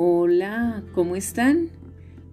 Hola, 0.00 0.84
¿cómo 0.94 1.16
están? 1.16 1.70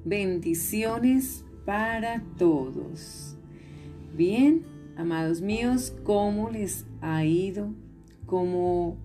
Bendiciones 0.04 1.44
para 1.66 2.22
todos. 2.38 3.38
Bien, 4.16 4.62
amados 4.96 5.42
míos, 5.42 5.92
¿cómo 6.04 6.52
les 6.52 6.86
ha 7.02 7.26
ido? 7.26 7.74
¿Cómo 8.28 8.98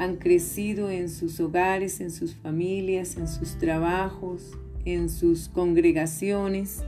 han 0.00 0.16
crecido 0.16 0.90
en 0.90 1.08
sus 1.08 1.38
hogares, 1.38 2.00
en 2.00 2.10
sus 2.10 2.34
familias, 2.34 3.16
en 3.16 3.28
sus 3.28 3.58
trabajos, 3.58 4.58
en 4.84 5.08
sus 5.08 5.48
congregaciones? 5.48 6.82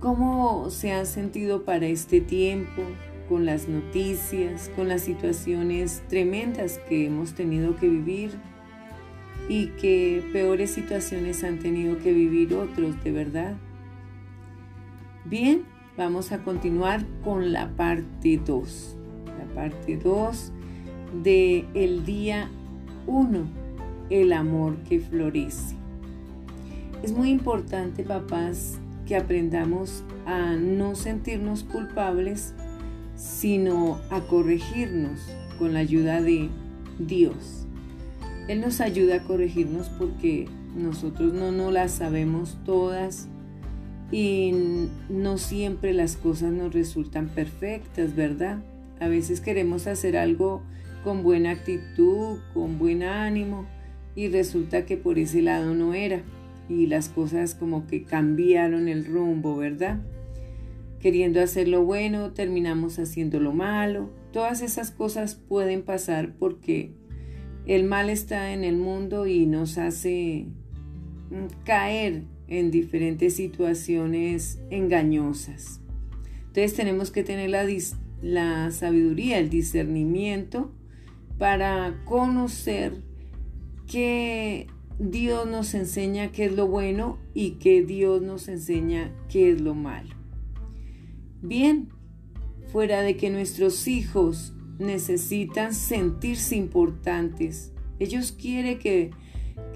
¿Cómo 0.00 0.70
se 0.70 0.92
han 0.92 1.04
sentido 1.04 1.66
para 1.66 1.84
este 1.88 2.22
tiempo? 2.22 2.80
con 3.28 3.46
las 3.46 3.68
noticias, 3.68 4.70
con 4.76 4.86
las 4.86 5.00
situaciones 5.00 6.02
tremendas 6.10 6.78
que 6.90 7.06
hemos 7.06 7.32
tenido 7.34 7.74
que 7.74 7.88
vivir 7.88 8.32
y 9.48 9.66
que 9.80 10.24
peores 10.32 10.70
situaciones 10.70 11.44
han 11.44 11.58
tenido 11.58 11.98
que 11.98 12.12
vivir 12.12 12.54
otros, 12.54 13.02
de 13.04 13.12
verdad. 13.12 13.56
Bien, 15.24 15.64
vamos 15.96 16.32
a 16.32 16.42
continuar 16.42 17.04
con 17.22 17.52
la 17.52 17.70
parte 17.70 18.40
2. 18.44 18.96
La 19.38 19.54
parte 19.54 19.96
2 19.96 20.52
de 21.22 21.66
el 21.74 22.04
día 22.04 22.48
1, 23.06 23.44
el 24.10 24.32
amor 24.32 24.76
que 24.88 25.00
florece. 25.00 25.76
Es 27.02 27.12
muy 27.12 27.30
importante, 27.30 28.02
papás, 28.02 28.78
que 29.06 29.16
aprendamos 29.16 30.04
a 30.26 30.56
no 30.56 30.94
sentirnos 30.94 31.62
culpables, 31.64 32.54
sino 33.16 34.00
a 34.10 34.20
corregirnos 34.20 35.20
con 35.58 35.74
la 35.74 35.80
ayuda 35.80 36.22
de 36.22 36.48
Dios. 36.98 37.63
Él 38.48 38.60
nos 38.60 38.80
ayuda 38.80 39.16
a 39.16 39.22
corregirnos 39.24 39.88
porque 39.88 40.48
nosotros 40.76 41.32
no, 41.32 41.52
no 41.52 41.70
las 41.70 41.92
sabemos 41.92 42.58
todas 42.64 43.28
y 44.10 44.52
no 45.08 45.38
siempre 45.38 45.92
las 45.92 46.16
cosas 46.16 46.52
nos 46.52 46.72
resultan 46.72 47.28
perfectas, 47.28 48.14
¿verdad? 48.14 48.62
A 49.00 49.08
veces 49.08 49.40
queremos 49.40 49.86
hacer 49.86 50.16
algo 50.16 50.62
con 51.02 51.22
buena 51.22 51.50
actitud, 51.50 52.38
con 52.52 52.78
buen 52.78 53.02
ánimo 53.02 53.66
y 54.14 54.28
resulta 54.28 54.86
que 54.86 54.96
por 54.96 55.18
ese 55.18 55.42
lado 55.42 55.74
no 55.74 55.94
era 55.94 56.22
y 56.68 56.86
las 56.86 57.08
cosas 57.08 57.54
como 57.54 57.86
que 57.86 58.04
cambiaron 58.04 58.88
el 58.88 59.04
rumbo, 59.04 59.56
¿verdad? 59.56 60.00
Queriendo 61.00 61.40
hacer 61.40 61.68
lo 61.68 61.84
bueno, 61.84 62.32
terminamos 62.32 62.98
haciendo 62.98 63.38
lo 63.40 63.52
malo. 63.52 64.10
Todas 64.32 64.62
esas 64.62 64.90
cosas 64.90 65.34
pueden 65.34 65.82
pasar 65.82 66.34
porque 66.38 66.92
el 67.66 67.84
mal 67.84 68.10
está 68.10 68.52
en 68.52 68.64
el 68.64 68.76
mundo 68.76 69.26
y 69.26 69.46
nos 69.46 69.78
hace 69.78 70.46
mm, 71.30 71.64
caer 71.64 72.24
en 72.48 72.70
diferentes 72.70 73.36
situaciones 73.36 74.60
engañosas. 74.70 75.80
Entonces 76.46 76.74
tenemos 76.74 77.10
que 77.10 77.24
tener 77.24 77.50
la, 77.50 77.66
la 78.22 78.70
sabiduría, 78.70 79.38
el 79.38 79.50
discernimiento 79.50 80.72
para 81.38 82.02
conocer 82.04 83.02
que 83.86 84.68
Dios 84.98 85.48
nos 85.48 85.74
enseña 85.74 86.30
qué 86.30 86.44
es 86.46 86.52
lo 86.54 86.68
bueno 86.68 87.18
y 87.34 87.52
que 87.52 87.82
Dios 87.82 88.22
nos 88.22 88.48
enseña 88.48 89.12
qué 89.28 89.50
es 89.50 89.60
lo 89.60 89.74
malo. 89.74 90.14
Bien, 91.42 91.88
fuera 92.68 93.02
de 93.02 93.16
que 93.16 93.30
nuestros 93.30 93.88
hijos 93.88 94.53
necesitan 94.78 95.74
sentirse 95.74 96.56
importantes. 96.56 97.72
Ellos 97.98 98.32
quieren 98.32 98.78
que, 98.78 99.10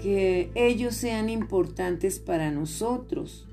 que 0.01 0.51
ellos 0.55 0.95
sean 0.95 1.29
importantes 1.29 2.19
para 2.19 2.51
nosotros. 2.51 3.47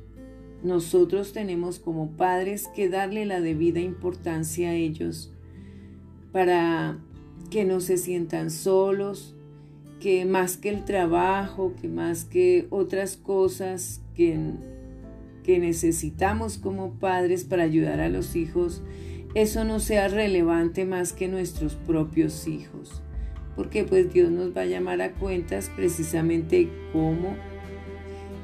Nosotros 0.62 1.32
tenemos 1.32 1.78
como 1.78 2.10
padres 2.12 2.68
que 2.74 2.88
darle 2.88 3.26
la 3.26 3.40
debida 3.40 3.80
importancia 3.80 4.70
a 4.70 4.74
ellos 4.74 5.32
para 6.32 6.98
que 7.50 7.64
no 7.64 7.80
se 7.80 7.96
sientan 7.96 8.50
solos, 8.50 9.34
que 10.00 10.24
más 10.24 10.56
que 10.56 10.68
el 10.68 10.84
trabajo, 10.84 11.74
que 11.80 11.88
más 11.88 12.24
que 12.24 12.66
otras 12.70 13.16
cosas 13.16 14.02
que, 14.14 14.38
que 15.42 15.58
necesitamos 15.58 16.58
como 16.58 16.94
padres 16.98 17.44
para 17.44 17.62
ayudar 17.62 18.00
a 18.00 18.08
los 18.08 18.36
hijos, 18.36 18.82
eso 19.36 19.64
no 19.64 19.80
sea 19.80 20.08
relevante 20.08 20.86
más 20.86 21.12
que 21.12 21.28
nuestros 21.28 21.74
propios 21.74 22.48
hijos. 22.48 23.02
Porque 23.54 23.84
pues 23.84 24.10
Dios 24.10 24.30
nos 24.30 24.56
va 24.56 24.62
a 24.62 24.66
llamar 24.66 25.02
a 25.02 25.12
cuentas 25.12 25.70
precisamente 25.76 26.70
cómo 26.90 27.36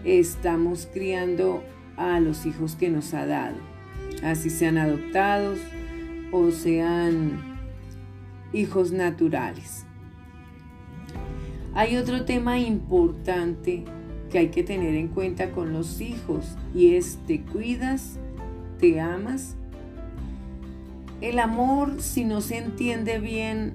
estamos 0.04 0.86
criando 0.92 1.64
a 1.96 2.20
los 2.20 2.44
hijos 2.44 2.76
que 2.76 2.90
nos 2.90 3.14
ha 3.14 3.24
dado. 3.24 3.56
Así 4.22 4.50
sean 4.50 4.76
adoptados 4.76 5.58
o 6.30 6.50
sean 6.50 7.40
hijos 8.52 8.92
naturales. 8.92 9.86
Hay 11.72 11.96
otro 11.96 12.26
tema 12.26 12.58
importante 12.58 13.84
que 14.30 14.38
hay 14.40 14.48
que 14.48 14.62
tener 14.62 14.94
en 14.94 15.08
cuenta 15.08 15.52
con 15.52 15.72
los 15.72 16.02
hijos 16.02 16.58
y 16.74 16.96
es 16.96 17.18
te 17.26 17.40
cuidas, 17.40 18.18
te 18.78 19.00
amas 19.00 19.56
el 21.22 21.38
amor, 21.38 22.02
si 22.02 22.24
no 22.24 22.40
se 22.40 22.58
entiende 22.58 23.18
bien, 23.18 23.74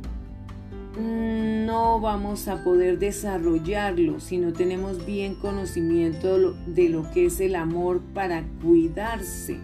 no 1.00 2.00
vamos 2.00 2.48
a 2.48 2.64
poder 2.64 3.00
desarrollarlo 3.00 4.20
si 4.20 4.38
no 4.38 4.52
tenemos 4.52 5.06
bien 5.06 5.36
conocimiento 5.36 6.54
de 6.66 6.90
lo 6.90 7.10
que 7.12 7.28
es 7.28 7.40
el 7.40 7.56
amor 7.56 8.02
para 8.14 8.44
cuidarse. 8.62 9.60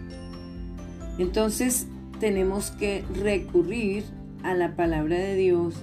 Entonces 1.18 1.86
tenemos 2.20 2.70
que 2.70 3.04
recurrir 3.14 4.04
a 4.42 4.54
la 4.54 4.76
palabra 4.76 5.18
de 5.18 5.34
Dios 5.36 5.74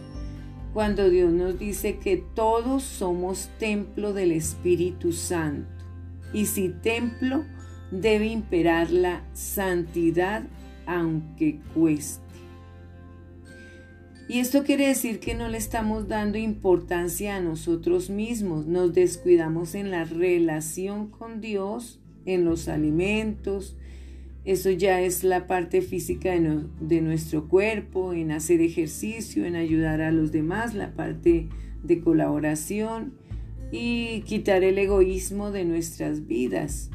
cuando 0.74 1.10
Dios 1.10 1.32
nos 1.32 1.60
dice 1.60 1.98
que 1.98 2.18
todos 2.18 2.84
somos 2.84 3.50
templo 3.60 4.14
del 4.14 4.32
Espíritu 4.32 5.12
Santo. 5.12 5.70
Y 6.34 6.46
si 6.46 6.70
templo, 6.70 7.44
debe 7.92 8.28
imperar 8.28 8.90
la 8.90 9.22
santidad 9.34 10.44
aunque 10.92 11.60
cueste. 11.74 12.22
Y 14.28 14.40
esto 14.40 14.64
quiere 14.64 14.88
decir 14.88 15.20
que 15.20 15.36
no 15.36 15.50
le 15.50 15.58
estamos 15.58 16.08
dando 16.08 16.38
importancia 16.38 17.36
a 17.36 17.42
nosotros 17.42 18.10
mismos, 18.10 18.66
nos 18.66 18.94
descuidamos 18.94 19.76
en 19.76 19.92
la 19.92 20.06
relación 20.06 21.08
con 21.08 21.42
Dios, 21.42 22.00
en 22.26 22.46
los 22.46 22.70
alimentos, 22.70 23.76
eso 24.46 24.72
ya 24.72 25.02
es 25.02 25.24
la 25.24 25.48
parte 25.48 25.82
física 25.82 26.32
de, 26.32 26.64
de, 26.80 27.02
nuestro 27.02 27.48
cuerpo, 27.48 28.14
en 28.14 28.32
hacer 28.32 28.62
ejercicio, 28.62 29.46
en 29.46 29.56
ayudar 29.56 30.02
a 30.02 30.12
los 30.12 30.32
demás, 30.32 30.74
la 30.74 30.94
parte 30.94 31.48
de 31.84 32.00
colaboración 32.00 33.14
y 33.72 34.22
quitar 34.22 34.64
el 34.64 34.78
egoísmo 34.78 35.52
de 35.52 35.66
nuestras 35.66 36.26
vidas 36.26 36.90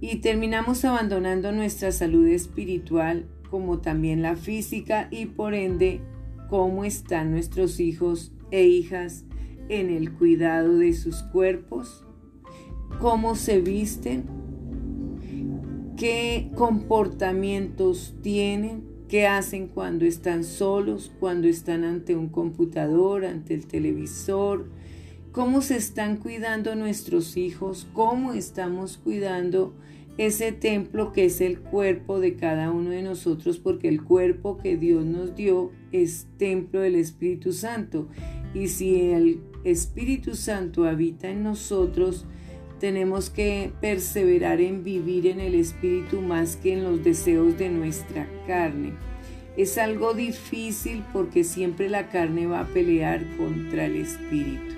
y 0.00 0.16
terminamos 0.16 0.84
abandonando 0.84 1.52
nuestra 1.52 1.92
salud 1.92 2.26
espiritual 2.26 3.26
como 3.50 3.78
también 3.78 4.22
la 4.22 4.36
física 4.36 5.08
y 5.10 5.26
por 5.26 5.54
ende 5.54 6.00
cómo 6.48 6.84
están 6.84 7.30
nuestros 7.30 7.80
hijos 7.80 8.32
e 8.50 8.64
hijas 8.64 9.24
en 9.68 9.90
el 9.90 10.12
cuidado 10.12 10.78
de 10.78 10.92
sus 10.92 11.22
cuerpos, 11.22 12.04
cómo 13.00 13.34
se 13.34 13.60
visten, 13.60 14.24
qué 15.96 16.50
comportamientos 16.54 18.14
tienen, 18.22 18.84
qué 19.08 19.26
hacen 19.26 19.68
cuando 19.68 20.04
están 20.04 20.44
solos, 20.44 21.12
cuando 21.18 21.48
están 21.48 21.84
ante 21.84 22.16
un 22.16 22.28
computador, 22.28 23.24
ante 23.24 23.54
el 23.54 23.66
televisor, 23.66 24.70
cómo 25.32 25.60
se 25.60 25.76
están 25.76 26.16
cuidando 26.16 26.74
nuestros 26.76 27.36
hijos, 27.36 27.86
cómo 27.92 28.32
estamos 28.32 28.96
cuidando 28.96 29.74
ese 30.18 30.50
templo 30.50 31.12
que 31.12 31.26
es 31.26 31.40
el 31.40 31.60
cuerpo 31.60 32.18
de 32.18 32.34
cada 32.34 32.72
uno 32.72 32.90
de 32.90 33.02
nosotros, 33.02 33.58
porque 33.58 33.88
el 33.88 34.02
cuerpo 34.02 34.58
que 34.58 34.76
Dios 34.76 35.04
nos 35.04 35.36
dio 35.36 35.70
es 35.92 36.26
templo 36.38 36.80
del 36.80 36.96
Espíritu 36.96 37.52
Santo. 37.52 38.08
Y 38.52 38.66
si 38.66 39.12
el 39.12 39.40
Espíritu 39.62 40.34
Santo 40.34 40.84
habita 40.84 41.30
en 41.30 41.44
nosotros, 41.44 42.26
tenemos 42.80 43.30
que 43.30 43.72
perseverar 43.80 44.60
en 44.60 44.82
vivir 44.82 45.28
en 45.28 45.38
el 45.38 45.54
Espíritu 45.54 46.20
más 46.20 46.56
que 46.56 46.72
en 46.72 46.82
los 46.82 47.04
deseos 47.04 47.56
de 47.56 47.68
nuestra 47.68 48.28
carne. 48.48 48.94
Es 49.56 49.78
algo 49.78 50.14
difícil 50.14 51.04
porque 51.12 51.44
siempre 51.44 51.88
la 51.88 52.08
carne 52.08 52.46
va 52.46 52.60
a 52.60 52.66
pelear 52.66 53.24
contra 53.36 53.86
el 53.86 53.96
Espíritu. 53.96 54.74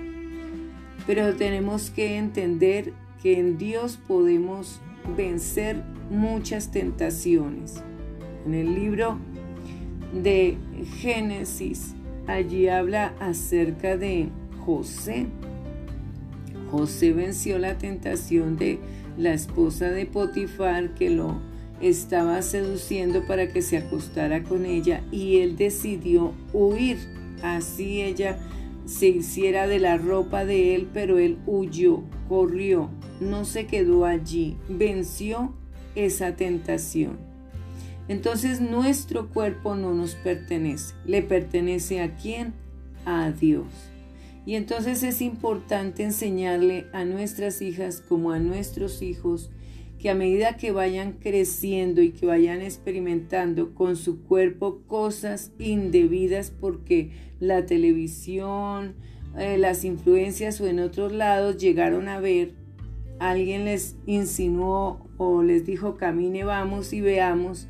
Pero 1.06 1.34
tenemos 1.36 1.90
que 1.90 2.16
entender 2.16 2.92
que 3.22 3.38
en 3.38 3.56
Dios 3.56 3.98
podemos 4.06 4.80
vencer 5.16 5.82
muchas 6.10 6.70
tentaciones. 6.70 7.82
En 8.46 8.54
el 8.54 8.74
libro 8.74 9.18
de 10.12 10.56
Génesis, 10.98 11.94
allí 12.26 12.68
habla 12.68 13.14
acerca 13.20 13.96
de 13.96 14.28
José. 14.64 15.26
José 16.70 17.12
venció 17.12 17.58
la 17.58 17.78
tentación 17.78 18.56
de 18.56 18.78
la 19.16 19.32
esposa 19.34 19.90
de 19.90 20.06
Potifar 20.06 20.94
que 20.94 21.10
lo 21.10 21.40
estaba 21.80 22.42
seduciendo 22.42 23.26
para 23.26 23.52
que 23.52 23.62
se 23.62 23.78
acostara 23.78 24.42
con 24.42 24.66
ella 24.66 25.02
y 25.10 25.38
él 25.38 25.56
decidió 25.56 26.32
huir. 26.52 26.98
Así 27.42 28.02
ella 28.02 28.38
se 28.84 29.08
hiciera 29.08 29.66
de 29.66 29.78
la 29.78 29.96
ropa 29.96 30.44
de 30.44 30.74
él, 30.74 30.88
pero 30.92 31.18
él 31.18 31.38
huyó, 31.46 32.02
corrió, 32.28 32.90
no 33.20 33.44
se 33.44 33.66
quedó 33.66 34.04
allí, 34.04 34.56
venció 34.68 35.54
esa 35.94 36.36
tentación. 36.36 37.18
Entonces 38.08 38.60
nuestro 38.60 39.28
cuerpo 39.28 39.76
no 39.76 39.94
nos 39.94 40.14
pertenece, 40.16 40.94
le 41.04 41.22
pertenece 41.22 42.00
a 42.00 42.16
quién? 42.16 42.54
A 43.04 43.30
Dios. 43.30 43.66
Y 44.46 44.56
entonces 44.56 45.02
es 45.02 45.20
importante 45.20 46.02
enseñarle 46.02 46.86
a 46.92 47.04
nuestras 47.04 47.62
hijas 47.62 48.00
como 48.00 48.32
a 48.32 48.38
nuestros 48.38 49.02
hijos 49.02 49.50
que 50.00 50.08
a 50.08 50.14
medida 50.14 50.56
que 50.56 50.72
vayan 50.72 51.12
creciendo 51.12 52.00
y 52.00 52.10
que 52.10 52.24
vayan 52.24 52.62
experimentando 52.62 53.74
con 53.74 53.96
su 53.96 54.22
cuerpo 54.22 54.80
cosas 54.86 55.52
indebidas 55.58 56.50
porque 56.50 57.10
la 57.38 57.66
televisión, 57.66 58.94
eh, 59.38 59.58
las 59.58 59.84
influencias 59.84 60.60
o 60.60 60.66
en 60.66 60.80
otros 60.80 61.12
lados 61.12 61.58
llegaron 61.58 62.08
a 62.08 62.18
ver, 62.18 62.54
alguien 63.20 63.66
les 63.66 63.96
insinuó 64.06 65.06
o 65.18 65.42
les 65.42 65.64
dijo 65.64 65.96
camine 65.96 66.42
vamos 66.42 66.92
y 66.92 67.00
veamos, 67.00 67.68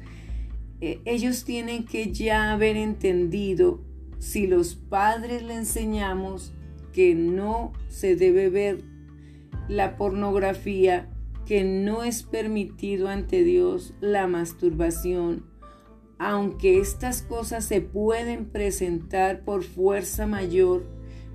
eh, 0.81 1.01
ellos 1.05 1.45
tienen 1.45 1.85
que 1.85 2.11
ya 2.13 2.53
haber 2.53 2.77
entendido 2.77 3.81
si 4.19 4.47
los 4.47 4.77
padres 4.77 5.43
le 5.43 5.55
enseñamos 5.55 6.55
que 6.93 7.15
no 7.15 7.73
se 7.89 8.17
debe 8.17 8.49
ver 8.49 8.83
la 9.69 9.97
pornografía, 9.97 11.11
que 11.47 11.65
no 11.65 12.05
es 12.05 12.23
permitido 12.23 13.09
ante 13.09 13.43
Dios 13.43 13.95
la 14.01 14.27
masturbación, 14.27 15.45
aunque 16.19 16.79
estas 16.79 17.23
cosas 17.23 17.65
se 17.65 17.81
pueden 17.81 18.47
presentar 18.47 19.45
por 19.45 19.65
fuerza 19.65 20.27
mayor, 20.27 20.87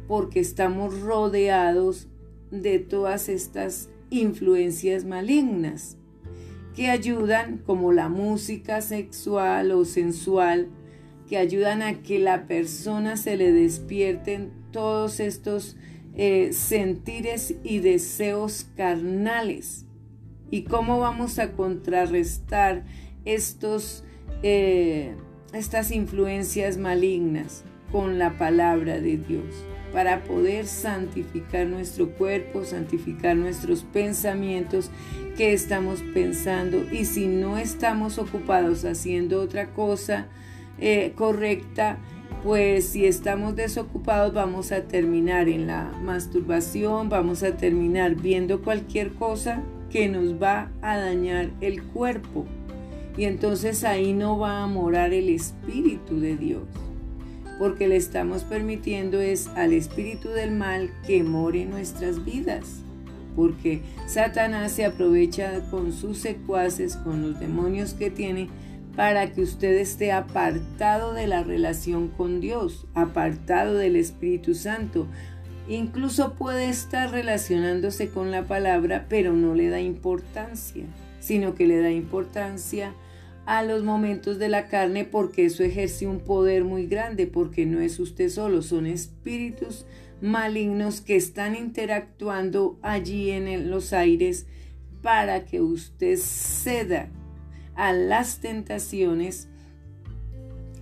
porque 0.07 0.39
estamos 0.39 1.01
rodeados 1.01 2.07
de 2.51 2.79
todas 2.79 3.29
estas 3.29 3.89
influencias 4.09 5.05
malignas 5.05 5.97
que 6.75 6.89
ayudan, 6.89 7.59
como 7.65 7.93
la 7.93 8.09
música 8.09 8.81
sexual 8.81 9.71
o 9.71 9.85
sensual, 9.85 10.67
que 11.27 11.37
ayudan 11.37 11.81
a 11.81 12.01
que 12.01 12.19
la 12.19 12.47
persona 12.47 13.17
se 13.17 13.37
le 13.37 13.51
despierten 13.51 14.51
todos 14.71 15.19
estos 15.19 15.77
eh, 16.15 16.51
sentires 16.53 17.55
y 17.63 17.79
deseos 17.79 18.67
carnales. 18.75 19.85
¿Y 20.51 20.63
cómo 20.63 20.99
vamos 20.99 21.39
a 21.39 21.53
contrarrestar 21.53 22.85
estos, 23.23 24.03
eh, 24.43 25.15
estas 25.53 25.91
influencias 25.91 26.77
malignas? 26.77 27.63
Con 27.91 28.19
la 28.19 28.37
palabra 28.37 28.99
de 28.99 29.17
Dios, 29.17 29.45
para 29.95 30.25
poder 30.25 30.67
santificar 30.67 31.67
nuestro 31.67 32.09
cuerpo, 32.09 32.65
santificar 32.65 33.37
nuestros 33.37 33.83
pensamientos 33.85 34.91
que 35.37 35.53
estamos 35.53 36.03
pensando. 36.13 36.83
Y 36.91 37.05
si 37.05 37.27
no 37.27 37.57
estamos 37.57 38.17
ocupados 38.17 38.83
haciendo 38.83 39.41
otra 39.41 39.67
cosa, 39.67 40.27
eh, 40.79 41.13
correcta, 41.15 41.97
pues 42.43 42.89
si 42.89 43.05
estamos 43.05 43.55
desocupados 43.55 44.33
vamos 44.33 44.73
a 44.73 44.81
terminar 44.81 45.47
en 45.47 45.65
la 45.65 45.89
masturbación, 46.03 47.07
vamos 47.07 47.41
a 47.41 47.55
terminar 47.55 48.15
viendo 48.15 48.61
cualquier 48.61 49.13
cosa 49.13 49.63
que 49.89 50.09
nos 50.09 50.43
va 50.43 50.71
a 50.81 50.97
dañar 50.97 51.51
el 51.61 51.81
cuerpo. 51.81 52.45
Y 53.15 53.23
entonces 53.23 53.85
ahí 53.85 54.11
no 54.11 54.37
va 54.37 54.61
a 54.61 54.67
morar 54.67 55.13
el 55.13 55.29
Espíritu 55.29 56.19
de 56.19 56.35
Dios, 56.35 56.63
porque 57.57 57.87
le 57.87 57.95
estamos 57.95 58.43
permitiendo 58.43 59.21
es 59.21 59.47
al 59.55 59.73
Espíritu 59.73 60.29
del 60.29 60.51
mal 60.51 60.91
que 61.05 61.23
more 61.23 61.61
en 61.61 61.69
nuestras 61.69 62.23
vidas, 62.25 62.81
porque 63.35 63.81
Satanás 64.07 64.71
se 64.71 64.85
aprovecha 64.85 65.61
con 65.69 65.91
sus 65.91 66.17
secuaces, 66.17 66.95
con 66.97 67.21
los 67.21 67.39
demonios 67.39 67.93
que 67.93 68.09
tiene, 68.09 68.49
para 68.95 69.31
que 69.31 69.41
usted 69.41 69.73
esté 69.73 70.11
apartado 70.11 71.13
de 71.13 71.27
la 71.27 71.43
relación 71.43 72.07
con 72.07 72.39
Dios, 72.39 72.87
apartado 72.93 73.75
del 73.75 73.97
Espíritu 73.97 74.53
Santo. 74.53 75.07
Incluso 75.67 76.33
puede 76.33 76.69
estar 76.69 77.11
relacionándose 77.11 78.09
con 78.09 78.31
la 78.31 78.43
palabra, 78.43 79.05
pero 79.09 79.33
no 79.33 79.53
le 79.53 79.69
da 79.69 79.81
importancia, 79.81 80.85
sino 81.19 81.55
que 81.55 81.67
le 81.67 81.81
da 81.81 81.91
importancia 81.91 82.93
a 83.45 83.63
los 83.63 83.83
momentos 83.83 84.39
de 84.39 84.49
la 84.49 84.67
carne 84.67 85.05
porque 85.05 85.45
eso 85.45 85.63
ejerce 85.63 86.07
un 86.07 86.19
poder 86.19 86.63
muy 86.63 86.87
grande, 86.87 87.27
porque 87.27 87.65
no 87.65 87.79
es 87.79 87.99
usted 87.99 88.29
solo, 88.29 88.61
son 88.61 88.87
espíritus 88.87 89.85
malignos 90.21 91.01
que 91.01 91.15
están 91.15 91.55
interactuando 91.55 92.79
allí 92.81 93.31
en 93.31 93.69
los 93.69 93.93
aires 93.93 94.47
para 95.01 95.45
que 95.45 95.61
usted 95.61 96.17
ceda 96.17 97.09
a 97.75 97.93
las 97.93 98.39
tentaciones 98.39 99.49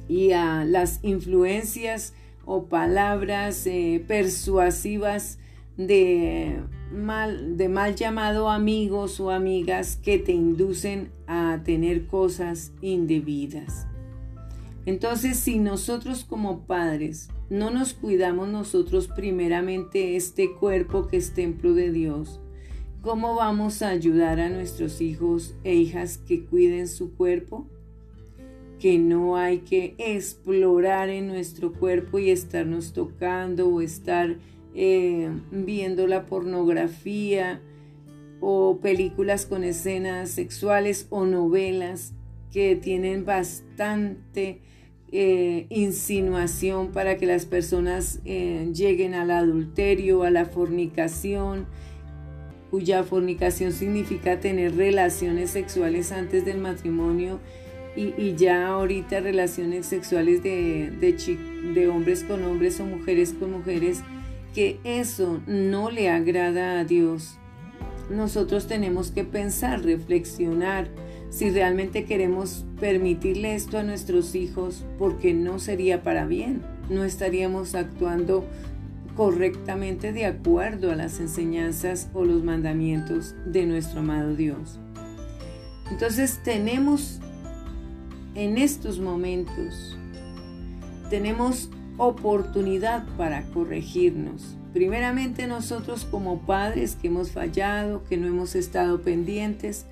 y 0.08 0.32
a 0.32 0.64
las 0.64 1.00
influencias 1.04 2.14
o 2.46 2.66
palabras 2.66 3.66
eh, 3.68 4.04
persuasivas 4.08 5.40
de 5.78 6.62
mal, 6.92 7.58
de 7.58 7.68
mal 7.68 7.96
llamado 7.96 8.50
amigos 8.50 9.20
o 9.20 9.32
amigas 9.32 9.98
que 10.02 10.20
te 10.20 10.34
inducen 10.34 11.10
a 11.28 11.62
tener 11.64 12.08
cosas 12.08 12.72
indebidas. 12.82 13.88
Entonces, 14.86 15.38
si 15.38 15.60
nosotros 15.60 16.26
como 16.26 16.66
padres 16.66 17.30
no 17.50 17.72
nos 17.72 17.94
cuidamos 17.94 18.50
nosotros 18.50 19.08
primeramente 19.08 20.16
este 20.16 20.54
cuerpo 20.54 21.08
que 21.08 21.18
es 21.18 21.34
templo 21.34 21.74
de 21.74 21.92
Dios, 21.92 22.42
¿Cómo 23.04 23.36
vamos 23.36 23.82
a 23.82 23.90
ayudar 23.90 24.40
a 24.40 24.48
nuestros 24.48 25.02
hijos 25.02 25.56
e 25.66 25.76
hijas 25.76 26.18
que 26.18 26.46
cuiden 26.46 26.88
su 26.88 27.14
cuerpo? 27.16 27.68
Que 28.80 28.98
no 28.98 29.36
hay 29.36 29.60
que 29.60 29.94
explorar 29.98 31.10
en 31.10 31.28
nuestro 31.28 31.74
cuerpo 31.74 32.18
y 32.18 32.30
estarnos 32.30 32.94
tocando 32.94 33.68
o 33.68 33.82
estar 33.82 34.38
eh, 34.74 35.30
viendo 35.52 36.08
la 36.08 36.26
pornografía 36.26 37.62
o 38.46 38.80
películas 38.82 39.46
con 39.46 39.64
escenas 39.64 40.30
sexuales 40.30 41.08
o 41.10 41.26
novelas 41.26 42.12
que 42.52 42.76
tienen 42.76 43.24
bastante 43.24 44.60
eh, 45.14 45.66
insinuación 45.70 46.92
para 46.92 47.16
que 47.16 47.26
las 47.26 47.46
personas 47.46 48.20
eh, 48.26 48.70
lleguen 48.74 49.14
al 49.14 49.32
adulterio, 49.32 50.24
a 50.24 50.30
la 50.30 50.44
fornicación, 50.44 51.68
cuya 52.70 53.04
fornicación 53.04 53.72
significa 53.72 54.42
tener 54.42 54.76
relaciones 54.76 55.52
sexuales 55.52 56.12
antes 56.12 56.44
del 56.44 56.58
matrimonio 56.58 57.40
y, 57.96 58.36
ya 58.36 58.68
ahorita 58.68 59.22
relaciones 59.22 59.86
sexuales 59.86 60.44
de, 60.44 60.92
de 61.74 61.88
hombres 61.88 62.26
con 62.26 62.44
hombres 62.44 62.80
o 62.82 62.86
mujeres 62.86 63.34
con 63.40 63.52
mujeres, 63.52 64.02
que 64.54 64.80
eso 64.84 65.42
no 65.48 65.92
le 65.92 66.10
agrada 66.10 66.82
a 66.82 66.84
Dios. 66.84 67.38
Nosotros 68.14 68.68
tenemos 68.68 69.12
que 69.12 69.24
pensar, 69.24 69.84
reflexionar 69.84 70.88
si 71.30 71.50
realmente 71.50 72.06
queremos 72.06 72.64
permitirle 72.80 73.56
esto 73.56 73.80
a 73.80 73.84
nuestros 73.84 74.36
hijos, 74.36 74.86
porque 75.00 75.34
no 75.34 75.58
sería 75.58 76.04
para 76.04 76.26
bien, 76.26 76.62
no 76.90 77.04
estaríamos 77.04 77.74
actuando 77.74 78.46
correctamente 79.16 80.14
de 80.14 80.28
acuerdo 80.28 80.92
a 80.92 80.96
las 80.96 81.20
enseñanzas 81.20 82.10
o 82.14 82.24
los 82.24 82.44
mandamientos 82.44 83.36
de 83.48 83.66
nuestro 83.66 84.02
amado 84.02 84.36
Dios. 84.36 84.80
Entonces 85.90 86.40
tenemos 86.44 87.20
en 88.36 88.60
estos 88.60 89.00
momentos, 89.00 89.98
tenemos 91.10 91.70
oportunidad 91.98 93.06
para 93.18 93.44
corregirnos. 93.48 94.56
Primeramente 94.74 95.46
nosotros 95.46 96.06
como 96.06 96.48
padres 96.48 96.96
que 96.96 97.08
hemos 97.08 97.32
fallado, 97.32 98.04
que 98.06 98.18
no 98.18 98.28
hemos 98.28 98.56
estado 98.56 99.02
pendientes, 99.02 99.86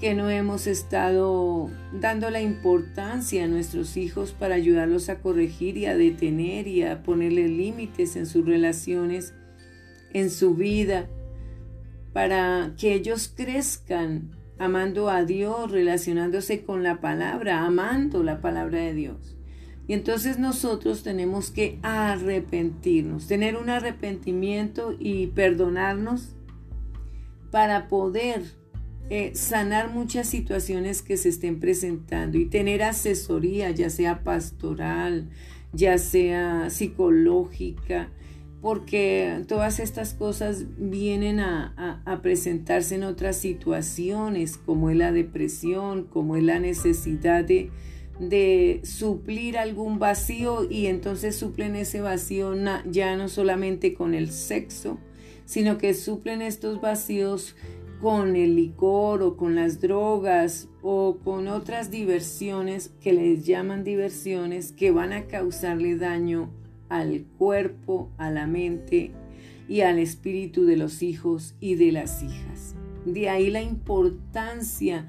que 0.00 0.14
no 0.14 0.30
hemos 0.30 0.66
estado 0.66 1.68
dando 1.92 2.30
la 2.30 2.40
importancia 2.40 3.44
a 3.44 3.48
nuestros 3.48 3.96
hijos 3.96 4.32
para 4.32 4.54
ayudarlos 4.54 5.08
a 5.08 5.18
corregir 5.18 5.76
y 5.76 5.86
a 5.86 5.96
detener 5.96 6.68
y 6.68 6.84
a 6.84 7.02
ponerle 7.02 7.48
límites 7.48 8.14
en 8.14 8.26
sus 8.26 8.46
relaciones, 8.46 9.34
en 10.12 10.30
su 10.30 10.54
vida, 10.54 11.08
para 12.12 12.72
que 12.78 12.94
ellos 12.94 13.32
crezcan 13.36 14.30
amando 14.58 15.10
a 15.10 15.24
Dios, 15.24 15.70
relacionándose 15.70 16.64
con 16.64 16.82
la 16.82 17.00
palabra, 17.00 17.64
amando 17.64 18.22
la 18.22 18.40
palabra 18.40 18.78
de 18.78 18.94
Dios. 18.94 19.39
Y 19.90 19.94
entonces 19.94 20.38
nosotros 20.38 21.02
tenemos 21.02 21.50
que 21.50 21.80
arrepentirnos, 21.82 23.26
tener 23.26 23.56
un 23.56 23.70
arrepentimiento 23.70 24.94
y 24.96 25.26
perdonarnos 25.26 26.28
para 27.50 27.88
poder 27.88 28.44
eh, 29.08 29.32
sanar 29.34 29.90
muchas 29.90 30.28
situaciones 30.28 31.02
que 31.02 31.16
se 31.16 31.28
estén 31.28 31.58
presentando 31.58 32.38
y 32.38 32.44
tener 32.44 32.84
asesoría, 32.84 33.72
ya 33.72 33.90
sea 33.90 34.22
pastoral, 34.22 35.28
ya 35.72 35.98
sea 35.98 36.70
psicológica, 36.70 38.10
porque 38.62 39.42
todas 39.48 39.80
estas 39.80 40.14
cosas 40.14 40.66
vienen 40.78 41.40
a, 41.40 42.00
a, 42.06 42.22
presentarse 42.22 42.94
en 42.94 43.02
otras 43.02 43.38
situaciones, 43.38 44.56
como 44.56 44.88
es 44.90 44.96
la 44.96 45.10
depresión, 45.10 46.04
como 46.04 46.36
es 46.36 46.44
la 46.44 46.60
necesidad 46.60 47.42
de, 47.42 47.72
de 48.20 48.82
suplir 48.84 49.56
algún 49.56 49.98
vacío 49.98 50.70
y 50.70 50.86
entonces 50.86 51.36
suplen 51.36 51.74
ese 51.74 52.02
vacío 52.02 52.54
ya 52.84 53.16
no 53.16 53.28
solamente 53.28 53.94
con 53.94 54.14
el 54.14 54.30
sexo, 54.30 54.98
sino 55.46 55.78
que 55.78 55.94
suplen 55.94 56.42
estos 56.42 56.82
vacíos 56.82 57.56
con 58.00 58.36
el 58.36 58.56
licor 58.56 59.22
o 59.22 59.36
con 59.36 59.54
las 59.54 59.80
drogas 59.80 60.68
o 60.82 61.18
con 61.24 61.48
otras 61.48 61.90
diversiones 61.90 62.92
que 63.00 63.14
les 63.14 63.46
llaman 63.46 63.84
diversiones 63.84 64.72
que 64.72 64.90
van 64.90 65.12
a 65.12 65.24
causarle 65.24 65.96
daño 65.96 66.50
al 66.90 67.24
cuerpo, 67.38 68.10
a 68.18 68.30
la 68.30 68.46
mente 68.46 69.12
y 69.66 69.80
al 69.80 69.98
espíritu 69.98 70.66
de 70.66 70.76
los 70.76 71.02
hijos 71.02 71.54
y 71.58 71.76
de 71.76 71.92
las 71.92 72.22
hijas. 72.22 72.74
De 73.06 73.30
ahí 73.30 73.50
la 73.50 73.62
importancia 73.62 75.08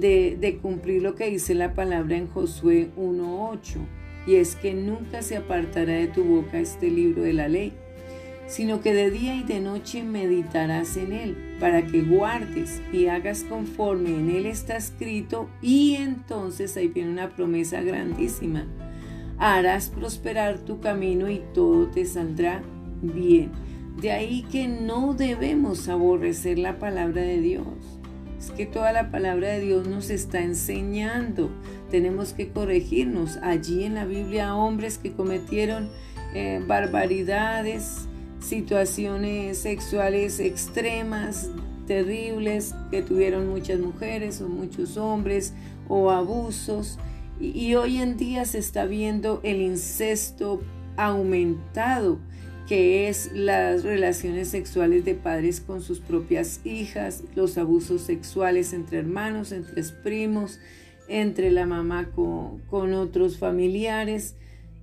de, 0.00 0.58
cumplir 0.60 1.02
lo 1.02 1.14
que 1.14 1.30
dice 1.30 1.54
la 1.54 1.74
palabra 1.74 2.16
en 2.16 2.28
Josué 2.28 2.90
1.8, 2.96 3.76
y 4.26 4.36
es 4.36 4.56
que 4.56 4.74
nunca 4.74 5.22
se 5.22 5.36
apartará 5.36 5.94
de 5.94 6.06
tu 6.06 6.24
boca 6.24 6.58
este 6.58 6.90
libro 6.90 7.22
de 7.22 7.32
la 7.32 7.48
ley 7.48 7.72
sino 8.52 8.82
que 8.82 8.92
de 8.92 9.10
día 9.10 9.34
y 9.34 9.44
de 9.44 9.60
noche 9.60 10.02
meditarás 10.02 10.98
en 10.98 11.12
él, 11.12 11.56
para 11.58 11.86
que 11.86 12.02
guardes 12.02 12.82
y 12.92 13.06
hagas 13.06 13.44
conforme 13.44 14.10
en 14.10 14.28
él 14.28 14.44
está 14.44 14.76
escrito, 14.76 15.48
y 15.62 15.94
entonces 15.94 16.76
ahí 16.76 16.88
viene 16.88 17.12
una 17.12 17.30
promesa 17.30 17.80
grandísima. 17.80 18.66
Harás 19.38 19.88
prosperar 19.88 20.58
tu 20.58 20.80
camino 20.80 21.30
y 21.30 21.40
todo 21.54 21.86
te 21.86 22.04
saldrá 22.04 22.62
bien. 23.00 23.50
De 23.98 24.12
ahí 24.12 24.42
que 24.52 24.68
no 24.68 25.14
debemos 25.14 25.88
aborrecer 25.88 26.58
la 26.58 26.78
palabra 26.78 27.22
de 27.22 27.40
Dios. 27.40 27.66
Es 28.42 28.50
que 28.50 28.66
toda 28.66 28.90
la 28.90 29.12
palabra 29.12 29.50
de 29.50 29.60
Dios 29.60 29.86
nos 29.86 30.10
está 30.10 30.40
enseñando. 30.40 31.48
Tenemos 31.92 32.32
que 32.32 32.48
corregirnos. 32.48 33.36
Allí 33.36 33.84
en 33.84 33.94
la 33.94 34.04
Biblia 34.04 34.56
hombres 34.56 34.98
que 34.98 35.12
cometieron 35.12 35.88
eh, 36.34 36.60
barbaridades, 36.66 38.08
situaciones 38.40 39.58
sexuales 39.58 40.40
extremas, 40.40 41.50
terribles, 41.86 42.74
que 42.90 43.02
tuvieron 43.02 43.48
muchas 43.48 43.78
mujeres 43.78 44.40
o 44.40 44.48
muchos 44.48 44.96
hombres, 44.96 45.54
o 45.88 46.10
abusos. 46.10 46.98
Y, 47.38 47.76
hoy 47.76 47.98
en 47.98 48.16
día 48.16 48.44
se 48.44 48.58
está 48.58 48.86
viendo 48.86 49.38
el 49.44 49.60
incesto 49.60 50.62
aumentado, 50.96 52.18
que 52.72 53.06
es 53.06 53.30
las 53.34 53.82
relaciones 53.82 54.48
sexuales 54.48 55.04
de 55.04 55.14
padres 55.14 55.60
con 55.60 55.82
sus 55.82 56.00
propias 56.00 56.64
hijas, 56.64 57.22
los 57.34 57.58
abusos 57.58 58.00
sexuales 58.00 58.72
entre 58.72 59.00
hermanos, 59.00 59.52
entre 59.52 59.82
primos, 60.02 60.58
entre 61.06 61.50
la 61.50 61.66
mamá 61.66 62.08
con, 62.14 62.60
con 62.70 62.94
otros 62.94 63.36
familiares. 63.36 64.36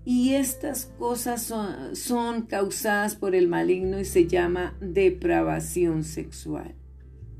Y 0.05 0.35
estas 0.35 0.85
cosas 0.99 1.51
son, 1.93 2.43
causadas 2.43 3.15
por 3.15 3.33
el 3.33 3.47
maligno 3.47 3.99
y 3.99 4.05
se 4.05 4.27
llama 4.27 4.77
depravación 4.79 6.03
sexual. 6.03 6.75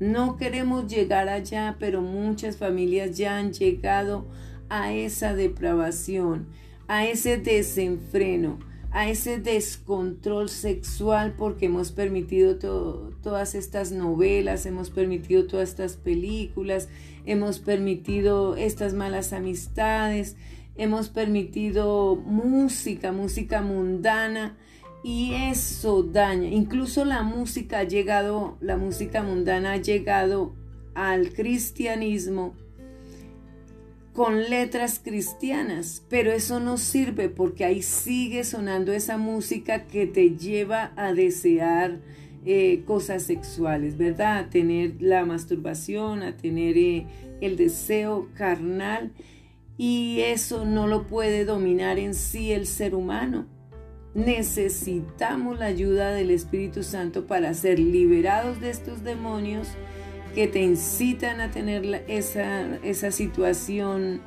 No 0.00 0.36
queremos 0.36 0.88
llegar 0.88 1.28
allá, 1.28 1.76
pero 1.78 2.02
muchas 2.02 2.56
familias 2.56 3.16
ya 3.16 3.38
han 3.38 3.52
llegado 3.52 4.26
a 4.68 4.92
esa 4.92 5.32
depravación, 5.36 6.48
a 6.88 7.06
ese 7.06 7.36
desenfreno, 7.36 8.58
a 8.92 9.08
ese 9.08 9.38
descontrol 9.38 10.48
sexual 10.48 11.34
porque 11.36 11.66
hemos 11.66 11.92
permitido 11.92 12.56
todas 13.22 13.54
estas 13.54 13.92
novelas, 13.92 14.66
hemos 14.66 14.90
permitido 14.90 15.46
todas 15.46 15.68
estas 15.68 15.96
películas, 15.96 16.88
hemos 17.24 17.60
permitido 17.60 18.56
estas 18.56 18.94
malas 18.94 19.32
amistades, 19.32 20.36
hemos 20.76 21.08
permitido 21.08 22.16
música, 22.16 23.12
música 23.12 23.62
mundana, 23.62 24.56
y 25.02 25.32
eso 25.32 26.02
daña. 26.02 26.48
Incluso 26.48 27.04
la 27.04 27.22
música 27.22 27.80
ha 27.80 27.84
llegado, 27.84 28.58
la 28.60 28.76
música 28.76 29.22
mundana 29.22 29.72
ha 29.72 29.76
llegado 29.78 30.54
al 30.94 31.32
cristianismo 31.32 32.54
con 34.20 34.50
letras 34.50 35.00
cristianas, 35.02 36.04
pero 36.10 36.30
eso 36.30 36.60
no 36.60 36.76
sirve 36.76 37.30
porque 37.30 37.64
ahí 37.64 37.80
sigue 37.80 38.44
sonando 38.44 38.92
esa 38.92 39.16
música 39.16 39.86
que 39.86 40.06
te 40.06 40.36
lleva 40.36 40.92
a 40.96 41.14
desear 41.14 42.00
eh, 42.44 42.82
cosas 42.84 43.22
sexuales, 43.22 43.96
¿verdad? 43.96 44.36
A 44.36 44.50
tener 44.50 45.00
la 45.00 45.24
masturbación, 45.24 46.22
a 46.22 46.36
tener 46.36 46.76
eh, 46.76 47.06
el 47.40 47.56
deseo 47.56 48.28
carnal 48.34 49.10
y 49.78 50.20
eso 50.20 50.66
no 50.66 50.86
lo 50.86 51.06
puede 51.06 51.46
dominar 51.46 51.98
en 51.98 52.12
sí 52.12 52.52
el 52.52 52.66
ser 52.66 52.94
humano. 52.94 53.46
Necesitamos 54.12 55.58
la 55.58 55.64
ayuda 55.64 56.12
del 56.12 56.30
Espíritu 56.30 56.82
Santo 56.82 57.26
para 57.26 57.54
ser 57.54 57.78
liberados 57.78 58.60
de 58.60 58.68
estos 58.68 59.02
demonios 59.02 59.68
que 60.34 60.46
te 60.46 60.60
incitan 60.60 61.40
a 61.40 61.50
tener 61.50 62.04
esa, 62.08 62.76
esa 62.82 63.10
situación 63.10 64.20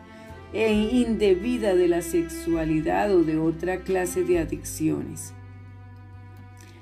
eh, 0.53 0.71
indebida 0.71 1.75
de 1.75 1.87
la 1.87 2.01
sexualidad 2.01 3.15
o 3.15 3.23
de 3.23 3.37
otra 3.39 3.81
clase 3.81 4.23
de 4.23 4.39
adicciones. 4.39 5.33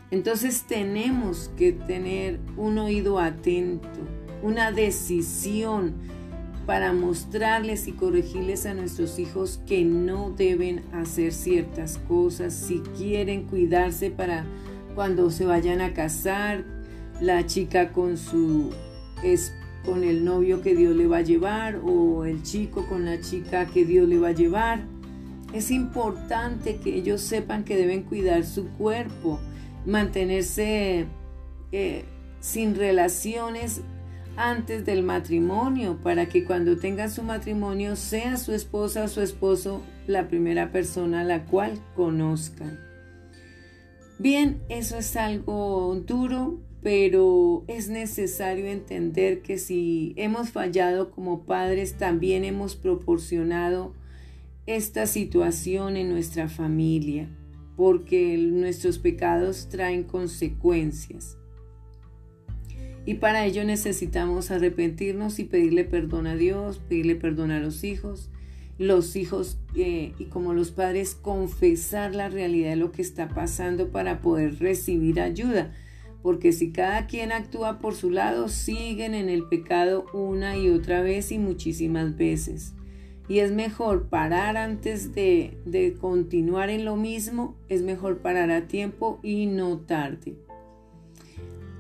Entonces 0.09 0.63
tenemos 0.63 1.51
que 1.55 1.71
tener 1.71 2.39
un 2.57 2.77
oído 2.77 3.17
atento, 3.19 3.87
una 4.41 4.71
decisión 4.71 5.93
para 6.65 6.91
mostrarles 6.91 7.87
y 7.87 7.93
corregirles 7.93 8.65
a 8.65 8.73
nuestros 8.73 9.19
hijos 9.19 9.61
que 9.65 9.85
no 9.85 10.31
deben 10.31 10.83
hacer 10.91 11.31
ciertas 11.31 11.97
cosas, 11.97 12.53
si 12.53 12.79
quieren 12.97 13.43
cuidarse 13.43 14.11
para 14.11 14.45
cuando 14.95 15.31
se 15.31 15.45
vayan 15.45 15.79
a 15.79 15.93
casar, 15.93 16.65
la 17.21 17.45
chica 17.45 17.91
con 17.91 18.17
su 18.17 18.71
es 19.23 19.53
con 19.85 20.03
el 20.03 20.23
novio 20.23 20.61
que 20.61 20.75
Dios 20.75 20.95
le 20.95 21.07
va 21.07 21.17
a 21.17 21.21
llevar 21.21 21.81
o 21.83 22.25
el 22.25 22.43
chico 22.43 22.85
con 22.87 23.05
la 23.05 23.19
chica 23.19 23.65
que 23.65 23.85
Dios 23.85 24.07
le 24.07 24.19
va 24.19 24.29
a 24.29 24.33
llevar. 24.33 24.83
Es 25.53 25.71
importante 25.71 26.77
que 26.77 26.95
ellos 26.95 27.21
sepan 27.21 27.63
que 27.63 27.75
deben 27.75 28.03
cuidar 28.03 28.45
su 28.45 28.67
cuerpo, 28.69 29.39
mantenerse 29.85 31.07
eh, 31.71 32.05
sin 32.39 32.75
relaciones 32.75 33.81
antes 34.37 34.85
del 34.85 35.03
matrimonio 35.03 35.97
para 36.01 36.27
que 36.27 36.45
cuando 36.45 36.77
tengan 36.77 37.11
su 37.11 37.23
matrimonio 37.23 37.95
sea 37.95 38.37
su 38.37 38.53
esposa 38.53 39.03
o 39.03 39.07
su 39.07 39.21
esposo 39.21 39.81
la 40.07 40.27
primera 40.27 40.71
persona 40.71 41.21
a 41.21 41.23
la 41.23 41.45
cual 41.45 41.79
conozcan. 41.95 42.79
Bien, 44.19 44.61
eso 44.69 44.97
es 44.97 45.15
algo 45.15 45.95
duro, 46.05 46.59
pero 46.81 47.63
es 47.67 47.89
necesario 47.89 48.65
entender 48.65 49.41
que 49.41 49.57
si 49.57 50.13
hemos 50.15 50.49
fallado 50.49 51.11
como 51.11 51.45
padres, 51.45 51.93
también 51.97 52.43
hemos 52.43 52.75
proporcionado 52.75 53.93
esta 54.65 55.05
situación 55.05 55.95
en 55.95 56.09
nuestra 56.09 56.49
familia, 56.49 57.29
porque 57.75 58.37
nuestros 58.37 58.97
pecados 58.97 59.69
traen 59.69 60.03
consecuencias. 60.03 61.37
Y 63.05 63.15
para 63.15 63.45
ello 63.45 63.63
necesitamos 63.63 64.51
arrepentirnos 64.51 65.39
y 65.39 65.43
pedirle 65.43 65.83
perdón 65.83 66.27
a 66.27 66.35
Dios, 66.35 66.79
pedirle 66.79 67.15
perdón 67.15 67.51
a 67.51 67.59
los 67.59 67.83
hijos, 67.83 68.29
los 68.77 69.15
hijos 69.15 69.59
eh, 69.75 70.13
y 70.17 70.25
como 70.25 70.53
los 70.53 70.71
padres 70.71 71.15
confesar 71.15 72.15
la 72.15 72.29
realidad 72.29 72.71
de 72.71 72.75
lo 72.75 72.91
que 72.91 73.01
está 73.01 73.29
pasando 73.29 73.89
para 73.89 74.21
poder 74.21 74.59
recibir 74.59 75.19
ayuda. 75.19 75.73
Porque 76.21 76.51
si 76.51 76.71
cada 76.71 77.07
quien 77.07 77.31
actúa 77.31 77.79
por 77.79 77.95
su 77.95 78.09
lado, 78.09 78.47
siguen 78.47 79.15
en 79.15 79.29
el 79.29 79.47
pecado 79.47 80.05
una 80.13 80.57
y 80.57 80.69
otra 80.69 81.01
vez 81.01 81.31
y 81.31 81.39
muchísimas 81.39 82.15
veces. 82.15 82.73
Y 83.27 83.39
es 83.39 83.51
mejor 83.51 84.09
parar 84.09 84.57
antes 84.57 85.13
de, 85.13 85.57
de 85.65 85.93
continuar 85.93 86.69
en 86.69 86.85
lo 86.85 86.95
mismo, 86.95 87.55
es 87.69 87.81
mejor 87.81 88.19
parar 88.19 88.51
a 88.51 88.67
tiempo 88.67 89.19
y 89.23 89.45
no 89.45 89.77
tarde. 89.79 90.35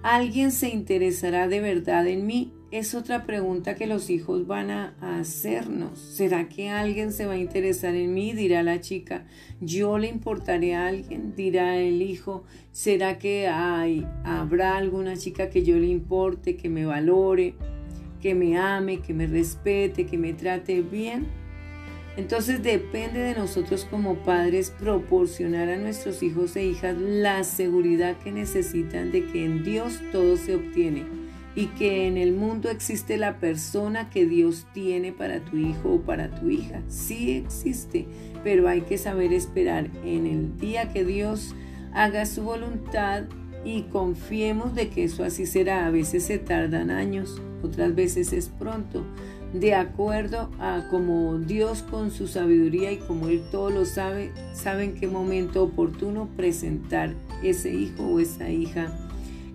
Alguien 0.01 0.51
se 0.51 0.69
interesará 0.69 1.47
de 1.47 1.59
verdad 1.59 2.07
en 2.07 2.25
mí 2.25 2.53
es 2.71 2.95
otra 2.95 3.25
pregunta 3.25 3.75
que 3.75 3.85
los 3.85 4.09
hijos 4.09 4.47
van 4.47 4.71
a, 4.71 4.95
hacernos. 5.01 5.99
¿Será 5.99 6.47
que 6.47 6.69
alguien 6.69 7.11
se 7.11 7.25
va 7.25 7.33
a 7.33 7.37
interesar 7.37 7.95
en 7.95 8.13
mí? 8.13 8.31
Dirá 8.31 8.63
la 8.63 8.79
chica. 8.79 9.25
¿Yo 9.59 9.97
le 9.97 10.07
importaré 10.07 10.73
a 10.75 10.87
alguien? 10.87 11.35
Dirá 11.35 11.75
el 11.77 12.01
hijo. 12.01 12.45
¿Será 12.71 13.19
que 13.19 13.47
hay, 13.47 14.07
habrá 14.23 14.77
alguna 14.77 15.17
chica 15.17 15.49
que 15.49 15.63
yo 15.63 15.77
le 15.77 15.87
importe, 15.87 16.55
que 16.55 16.69
me 16.69 16.85
valore, 16.85 17.55
que 18.21 18.35
me 18.35 18.57
ame, 18.57 18.99
que 18.99 19.13
me 19.13 19.27
respete, 19.27 20.05
que 20.05 20.17
me 20.17 20.31
trate 20.31 20.81
bien? 20.81 21.27
Entonces 22.15 22.63
depende 22.63 23.19
de 23.19 23.35
nosotros 23.35 23.85
como 23.89 24.15
padres 24.23 24.71
proporcionar 24.71 25.69
a 25.69 25.77
nuestros 25.77 26.23
hijos 26.23 26.55
e 26.55 26.65
hijas 26.65 26.97
la 26.97 27.43
seguridad 27.43 28.17
que 28.17 28.31
necesitan 28.31 29.11
de 29.11 29.25
que 29.25 29.43
en 29.43 29.63
Dios 29.63 29.99
todo 30.11 30.37
se 30.37 30.55
obtiene 30.55 31.20
y 31.55 31.67
que 31.67 32.07
en 32.07 32.17
el 32.17 32.33
mundo 32.33 32.69
existe 32.69 33.17
la 33.17 33.37
persona 33.37 34.09
que 34.09 34.25
Dios 34.25 34.65
tiene 34.73 35.11
para 35.11 35.41
tu 35.41 35.57
hijo 35.57 35.93
o 35.95 36.01
para 36.01 36.29
tu 36.29 36.49
hija. 36.49 36.81
Sí 36.87 37.31
existe, 37.31 38.07
pero 38.43 38.67
hay 38.67 38.81
que 38.81 38.97
saber 38.97 39.33
esperar 39.33 39.89
en 40.05 40.27
el 40.27 40.57
día 40.57 40.91
que 40.93 41.03
Dios 41.03 41.53
haga 41.93 42.25
su 42.25 42.43
voluntad 42.43 43.23
y 43.65 43.83
confiemos 43.83 44.75
de 44.75 44.89
que 44.89 45.03
eso 45.03 45.23
así 45.23 45.45
será. 45.45 45.85
A 45.85 45.91
veces 45.91 46.23
se 46.23 46.37
tardan 46.37 46.89
años, 46.89 47.41
otras 47.63 47.93
veces 47.95 48.31
es 48.31 48.47
pronto, 48.47 49.05
de 49.53 49.75
acuerdo 49.75 50.49
a 50.59 50.87
como 50.89 51.37
Dios 51.37 51.83
con 51.83 52.11
su 52.11 52.27
sabiduría 52.27 52.93
y 52.93 52.97
como 52.97 53.27
Él 53.27 53.43
todo 53.51 53.69
lo 53.69 53.85
sabe, 53.85 54.31
sabe 54.53 54.85
en 54.85 54.95
qué 54.95 55.07
momento 55.07 55.63
oportuno 55.63 56.29
presentar 56.37 57.13
ese 57.43 57.73
hijo 57.73 58.03
o 58.03 58.19
esa 58.21 58.49
hija 58.49 59.10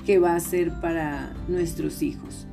que 0.06 0.20
va 0.20 0.36
a 0.36 0.40
ser 0.40 0.80
para 0.80 1.34
nuestros 1.48 2.00
hijos. 2.00 2.46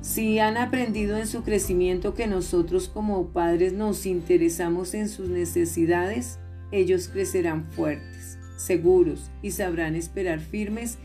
Si 0.00 0.40
han 0.40 0.56
aprendido 0.56 1.16
en 1.16 1.28
su 1.28 1.44
crecimiento 1.44 2.14
que 2.14 2.26
nosotros 2.26 2.88
como 2.88 3.28
padres 3.28 3.72
nos 3.72 4.04
interesamos 4.04 4.92
en 4.92 5.08
sus 5.08 5.30
necesidades, 5.30 6.40
ellos 6.72 7.08
crecerán 7.08 7.64
fuertes, 7.64 8.38
seguros 8.56 9.30
y 9.40 9.52
sabrán 9.52 9.94
esperar 9.94 10.40
firmes 10.40 10.98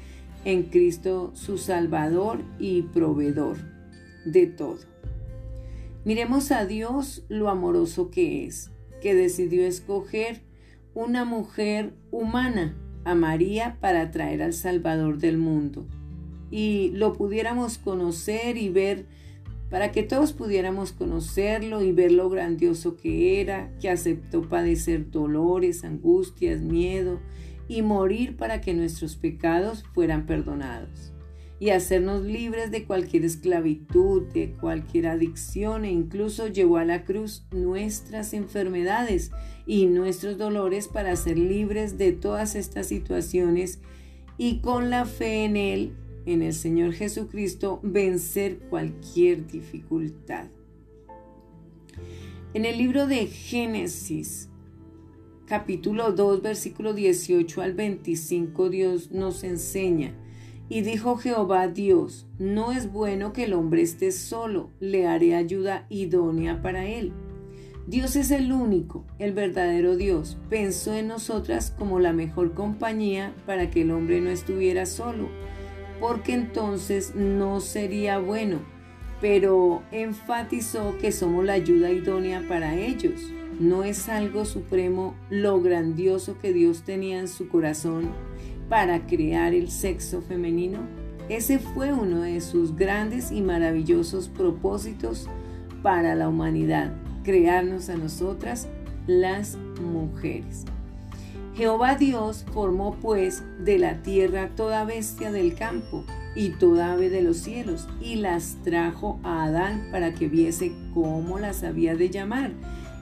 en 0.44 0.64
Cristo 0.64 1.32
su 1.36 1.58
Salvador 1.58 2.40
y 2.58 2.82
proveedor 2.82 3.58
de 4.26 4.48
todo. 4.48 4.80
Miremos 6.04 6.52
a 6.52 6.66
Dios 6.66 7.24
lo 7.30 7.50
amoroso 7.50 8.10
que 8.10 8.46
es, 8.46 8.72
que 9.02 9.14
decidió 9.14 9.66
escoger 9.66 10.42
una 10.96 11.26
mujer 11.26 11.94
humana 12.10 12.76
a 13.04 13.16
María 13.16 13.78
para 13.80 14.12
traer 14.12 14.42
al 14.42 14.54
Salvador 14.54 15.18
del 15.18 15.38
mundo. 15.38 15.86
Y 16.52 16.92
lo 16.94 17.14
pudiéramos 17.14 17.78
conocer 17.78 18.58
y 18.58 18.70
ver, 18.70 19.06
para 19.70 19.92
que 19.92 20.04
todos 20.04 20.34
pudiéramos 20.34 20.92
conocerlo 20.92 21.82
y 21.84 21.92
ver 21.92 22.12
lo 22.12 22.30
grandioso 22.30 22.98
que 22.98 23.40
era, 23.42 23.72
que 23.80 23.90
aceptó 23.90 24.50
padecer 24.50 25.12
dolores, 25.12 25.84
angustias, 25.84 26.62
miedo 26.62 27.20
y 27.68 27.84
morir 27.84 28.36
para 28.36 28.62
que 28.62 28.74
nuestros 28.74 29.16
pecados 29.16 29.84
fueran 29.94 30.26
perdonados 30.26 31.14
y 31.60 31.72
hacernos 31.72 32.24
libres 32.24 32.72
de 32.72 32.86
cualquier 32.86 33.26
esclavitud, 33.26 34.24
de 34.34 34.52
cualquier 34.52 35.08
adicción 35.08 35.84
e 35.84 35.92
incluso 35.92 36.48
llevó 36.48 36.78
a 36.78 36.86
la 36.86 37.04
cruz 37.04 37.46
nuestras 37.52 38.34
enfermedades 38.34 39.32
y 39.66 39.86
nuestros 39.88 40.38
dolores 40.38 40.88
para 40.88 41.16
ser 41.16 41.38
libres 41.38 41.98
de 41.98 42.14
todas 42.14 42.56
estas 42.56 42.88
situaciones 42.88 43.80
y 44.38 44.62
con 44.62 44.90
la 44.90 45.06
fe 45.06 45.44
en 45.44 45.58
Él, 45.58 45.94
en 46.26 46.42
el 46.42 46.54
Señor 46.54 46.94
Jesucristo, 46.94 47.82
vencer 47.84 48.60
cualquier 48.70 49.46
dificultad. 49.48 50.48
En 52.54 52.66
el 52.66 52.78
libro 52.78 53.06
de 53.06 53.28
Génesis, 53.28 54.50
capítulo 55.46 56.14
2, 56.14 56.42
versículo 56.42 56.94
18 56.94 57.62
al 57.62 57.74
25, 57.74 58.70
Dios 58.70 59.12
nos 59.12 59.44
enseña, 59.44 60.16
y 60.70 60.82
dijo 60.82 61.18
Jehová 61.18 61.68
Dios, 61.68 62.28
no 62.38 62.72
es 62.72 62.92
bueno 62.92 63.34
que 63.34 63.46
el 63.46 63.54
hombre 63.54 63.82
esté 63.82 64.12
solo, 64.12 64.70
le 64.80 65.08
haré 65.08 65.36
ayuda 65.36 65.88
idónea 65.90 66.62
para 66.62 66.86
él. 66.86 67.12
Dios 67.88 68.16
es 68.16 68.30
el 68.30 68.52
único, 68.52 69.04
el 69.18 69.34
verdadero 69.34 69.96
Dios. 69.96 70.38
Pensó 70.48 70.94
en 70.94 71.08
nosotras 71.08 71.74
como 71.76 72.00
la 72.00 72.14
mejor 72.14 72.54
compañía 72.54 73.34
para 73.48 73.72
que 73.72 73.82
el 73.82 73.90
hombre 73.90 74.22
no 74.22 74.30
estuviera 74.30 74.86
solo, 74.86 75.28
porque 76.00 76.34
entonces 76.34 77.16
no 77.16 77.62
sería 77.62 78.20
bueno, 78.20 78.60
pero 79.22 79.82
enfatizó 79.92 81.00
que 81.00 81.12
somos 81.12 81.44
la 81.44 81.54
ayuda 81.54 81.90
idónea 81.90 82.46
para 82.48 82.76
ellos. 82.76 83.34
¿No 83.60 83.84
es 83.84 84.08
algo 84.08 84.46
supremo 84.46 85.16
lo 85.32 85.60
grandioso 85.60 86.38
que 86.40 86.54
Dios 86.54 86.84
tenía 86.84 87.20
en 87.20 87.28
su 87.28 87.50
corazón 87.50 88.12
para 88.70 89.08
crear 89.08 89.54
el 89.54 89.70
sexo 89.70 90.22
femenino. 90.22 90.80
Ese 91.28 91.60
fue 91.60 91.92
uno 91.92 92.22
de 92.22 92.40
sus 92.40 92.76
grandes 92.76 93.32
y 93.32 93.42
maravillosos 93.42 94.30
propósitos 94.30 95.28
para 95.84 96.16
la 96.16 96.30
humanidad, 96.30 96.94
crearnos 97.24 97.90
a 97.90 97.98
nosotras 97.98 98.68
las 99.08 99.58
mujeres. 99.82 100.66
Jehová 101.56 101.96
Dios 101.96 102.46
formó 102.54 102.96
pues 103.02 103.44
de 103.60 103.80
la 103.80 104.02
tierra 104.02 104.50
toda 104.56 104.86
bestia 104.86 105.32
del 105.32 105.56
campo 105.56 106.06
y 106.36 106.52
toda 106.52 106.94
ave 106.94 107.10
de 107.10 107.22
los 107.22 107.38
cielos 107.38 107.88
y 108.00 108.16
las 108.16 108.58
trajo 108.64 109.20
a 109.24 109.44
Adán 109.44 109.90
para 109.92 110.14
que 110.14 110.30
viese 110.30 110.72
cómo 110.94 111.38
las 111.38 111.64
había 111.64 111.96
de 111.96 112.10
llamar. 112.10 112.52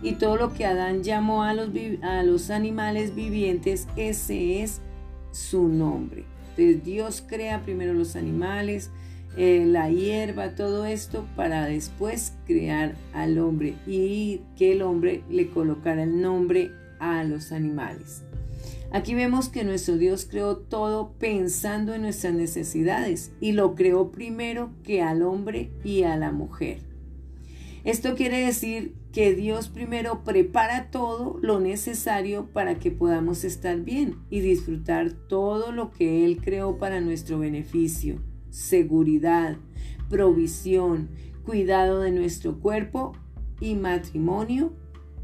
Y 0.01 0.13
todo 0.13 0.37
lo 0.37 0.53
que 0.53 0.65
Adán 0.65 1.03
llamó 1.03 1.43
a 1.43 1.53
los, 1.53 1.69
a 2.01 2.23
los 2.23 2.49
animales 2.49 3.13
vivientes, 3.15 3.87
ese 3.95 4.63
es 4.63 4.81
su 5.31 5.67
nombre. 5.67 6.25
Entonces 6.49 6.83
Dios 6.83 7.23
crea 7.27 7.61
primero 7.63 7.93
los 7.93 8.15
animales, 8.15 8.89
eh, 9.37 9.65
la 9.67 9.89
hierba, 9.89 10.55
todo 10.55 10.85
esto 10.85 11.27
para 11.35 11.65
después 11.65 12.33
crear 12.47 12.95
al 13.13 13.37
hombre 13.37 13.75
y 13.85 14.41
que 14.57 14.71
el 14.71 14.81
hombre 14.81 15.21
le 15.29 15.49
colocara 15.49 16.03
el 16.03 16.21
nombre 16.21 16.71
a 16.99 17.23
los 17.23 17.51
animales. 17.51 18.23
Aquí 18.91 19.13
vemos 19.13 19.49
que 19.49 19.63
nuestro 19.63 19.97
Dios 19.97 20.25
creó 20.25 20.57
todo 20.57 21.11
pensando 21.19 21.93
en 21.93 22.03
nuestras 22.03 22.33
necesidades 22.33 23.31
y 23.41 23.51
lo 23.51 23.75
creó 23.75 24.11
primero 24.11 24.71
que 24.83 25.01
al 25.01 25.21
hombre 25.21 25.69
y 25.83 26.03
a 26.03 26.15
la 26.15 26.31
mujer. 26.31 26.79
Esto 27.83 28.15
quiere 28.15 28.39
decir 28.39 28.95
que 29.17 29.33
Dios 29.33 29.69
primero 29.69 30.23
prepara 30.23 30.91
todo 30.91 31.39
lo 31.41 31.59
necesario 31.59 32.51
para 32.53 32.77
que 32.77 32.91
podamos 32.91 33.43
estar 33.45 33.79
bien 33.79 34.19
y 34.29 34.41
disfrutar 34.41 35.11
todo 35.11 35.71
lo 35.71 35.89
que 35.89 36.23
Él 36.23 36.37
creó 36.39 36.77
para 36.77 37.01
nuestro 37.01 37.39
beneficio, 37.39 38.21
seguridad, 38.51 39.57
provisión, 40.07 41.09
cuidado 41.43 42.01
de 42.01 42.11
nuestro 42.11 42.59
cuerpo 42.59 43.13
y 43.59 43.73
matrimonio 43.73 44.73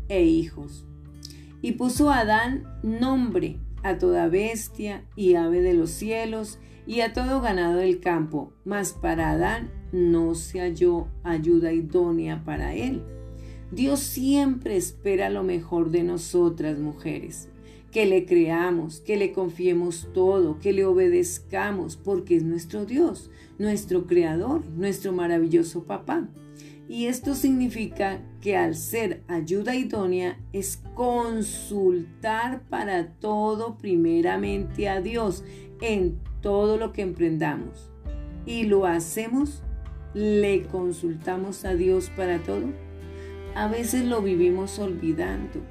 e 0.10 0.24
hijos. 0.24 0.88
Y 1.62 1.74
puso 1.74 2.10
a 2.10 2.22
Adán 2.22 2.64
nombre 2.82 3.60
a 3.84 4.00
toda 4.00 4.28
bestia 4.28 5.06
y 5.16 5.36
ave 5.36 5.62
de 5.62 5.76
los 5.76 5.92
cielos 5.92 6.58
y 6.88 7.02
a 7.02 7.14
todo 7.14 7.42
ganado 7.42 7.76
del 7.76 8.00
campo, 8.00 8.54
mas 8.66 8.92
para 8.92 9.30
Adán 9.30 9.70
no 9.92 10.34
se 10.34 10.62
halló 10.62 11.10
ayuda 11.24 11.74
idónea 11.74 12.44
para 12.44 12.74
él. 12.74 13.04
Dios 13.74 14.02
siempre 14.02 14.76
espera 14.76 15.30
lo 15.30 15.44
mejor 15.44 15.90
de 15.90 16.04
nosotras 16.04 16.78
mujeres, 16.80 17.50
que 17.92 18.06
le 18.06 18.26
creamos, 18.26 19.00
que 19.00 19.18
le 19.18 19.32
confiemos 19.32 20.10
todo, 20.14 20.60
que 20.60 20.74
le 20.74 20.86
obedezcamos, 20.86 21.98
porque 21.98 22.36
es 22.36 22.44
nuestro 22.44 22.86
Dios, 22.86 23.32
nuestro 23.58 24.06
Creador, 24.06 24.66
nuestro 24.68 25.12
maravilloso 25.12 25.84
papá. 25.84 26.28
Y 26.88 27.06
esto 27.06 27.34
significa 27.34 28.22
que 28.42 28.58
al 28.58 28.76
ser 28.76 29.24
ayuda 29.28 29.76
idónea 29.76 30.40
es 30.52 30.82
consultar 30.94 32.64
para 32.70 33.14
todo 33.14 33.78
primeramente 33.78 34.90
a 34.90 35.02
Dios 35.02 35.44
en 35.82 36.20
todo 36.42 36.78
lo 36.78 36.92
que 36.94 37.02
emprendamos. 37.02 37.90
Y 38.46 38.64
lo 38.64 38.86
hacemos 38.86 39.64
¿Le 40.14 40.62
consultamos 40.68 41.66
a 41.66 41.74
Dios 41.74 42.12
para 42.16 42.38
todo? 42.44 42.68
A 43.56 43.68
veces 43.68 44.06
lo 44.06 44.22
vivimos 44.22 44.80
olvidando. 44.80 45.62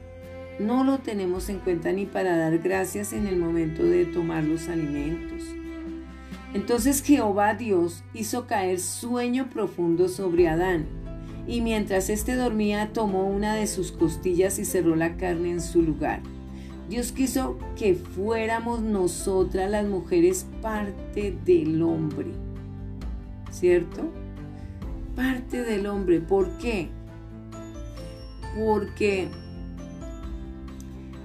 No 0.59 0.85
lo 0.85 0.99
tenemos 0.99 1.49
en 1.49 1.59
cuenta 1.59 1.92
ni 1.92 2.07
para 2.07 2.37
dar 2.37 2.59
gracias 2.59 3.12
en 3.12 3.27
el 3.27 3.37
momento 3.37 3.83
de 3.83 4.05
tomar 4.05 4.45
los 4.45 4.68
alimentos. 4.68 5.42
Entonces 6.55 7.03
Jehová 7.03 7.55
Dios 7.55 8.05
hizo 8.14 8.47
caer 8.47 8.79
sueño 8.79 9.49
profundo 9.51 10.09
sobre 10.09 10.49
Adán, 10.49 10.87
y 11.47 11.61
mientras 11.61 12.11
éste 12.11 12.37
dormía 12.37 12.92
tomó 12.92 13.27
una 13.27 13.55
de 13.55 13.66
sus 13.66 13.90
costillas 13.90 14.59
y 14.59 14.64
cerró 14.64 14.95
la 14.95 15.16
carne 15.16 15.51
en 15.51 15.61
su 15.61 15.83
lugar. 15.83 16.21
Dios 16.88 17.11
quiso 17.11 17.59
que 17.77 17.95
fuéramos 17.95 18.83
nosotras 18.83 19.71
las 19.71 19.87
mujeres 19.87 20.47
parte 20.61 21.37
del 21.45 21.83
hombre, 21.83 22.29
¿cierto? 23.51 24.11
parte 25.14 25.62
del 25.62 25.87
hombre. 25.87 26.21
¿Por 26.21 26.51
qué? 26.59 26.88
Porque 28.57 29.29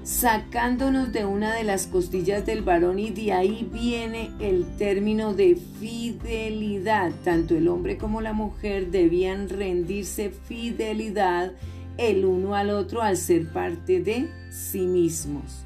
sacándonos 0.04 1.12
de 1.12 1.26
una 1.26 1.54
de 1.54 1.66
las 1.66 1.86
costillas 1.86 2.46
del 2.46 2.62
varón 2.62 2.98
y 2.98 3.10
de 3.10 3.34
ahí 3.34 3.70
viene 3.72 4.32
el 4.40 4.66
término 4.78 5.34
de 5.34 5.56
fidelidad. 5.56 7.12
Tanto 7.26 7.56
el 7.56 7.68
hombre 7.68 7.98
como 7.98 8.22
la 8.22 8.32
mujer 8.32 8.90
debían 8.90 9.50
rendirse 9.50 10.30
fidelidad 10.30 11.52
el 11.98 12.24
uno 12.24 12.56
al 12.56 12.70
otro 12.70 13.02
al 13.02 13.18
ser 13.18 13.52
parte 13.52 14.02
de 14.02 14.30
sí 14.50 14.86
mismos. 14.88 15.66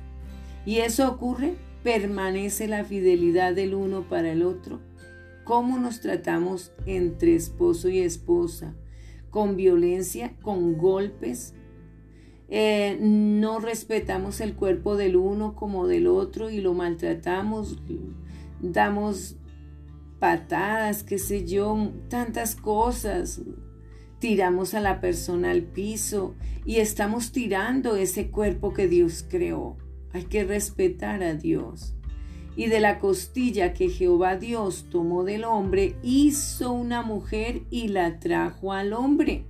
Y 0.65 0.78
eso 0.78 1.10
ocurre, 1.10 1.54
permanece 1.84 2.67
la 2.67 2.84
fidelidad 2.84 3.54
del 3.54 3.76
uno 3.76 4.04
para 4.10 4.32
el 4.32 4.43
otro. 4.43 4.80
¿Cómo 5.43 5.78
nos 5.78 6.02
tratamos 6.02 6.71
entre 6.86 7.36
esposo 7.36 7.89
y 7.89 8.00
esposa? 8.00 8.74
¿Con 9.31 9.55
violencia? 9.55 10.33
¿Con 10.41 10.77
golpes? 10.77 11.55
Eh, 12.53 12.97
no 12.99 13.59
respetamos 13.59 14.41
el 14.41 14.55
cuerpo 14.55 14.97
del 14.97 15.15
uno 15.15 15.55
como 15.55 15.87
del 15.87 16.05
otro 16.05 16.49
y 16.49 16.59
lo 16.59 16.73
maltratamos, 16.73 17.81
damos 18.59 19.37
patadas, 20.19 21.03
qué 21.03 21.17
sé 21.17 21.45
yo, 21.47 21.91
tantas 22.09 22.55
cosas. 22.55 23.41
Tiramos 24.19 24.73
a 24.73 24.81
la 24.81 24.99
persona 24.99 25.51
al 25.51 25.63
piso 25.63 26.35
y 26.65 26.75
estamos 26.77 27.31
tirando 27.31 27.95
ese 27.95 28.29
cuerpo 28.29 28.73
que 28.73 28.89
Dios 28.89 29.25
creó. 29.27 29.77
Hay 30.11 30.25
que 30.25 30.43
respetar 30.43 31.23
a 31.23 31.33
Dios. 31.35 31.95
Y 32.55 32.67
de 32.67 32.79
la 32.79 32.99
costilla 32.99 33.73
que 33.73 33.89
Jehová 33.89 34.35
Dios 34.35 34.87
tomó 34.89 35.23
del 35.23 35.45
hombre, 35.45 35.95
hizo 36.03 36.71
una 36.73 37.01
mujer 37.01 37.63
y 37.69 37.87
la 37.87 38.19
trajo 38.19 38.73
al 38.73 38.93
hombre 38.93 39.45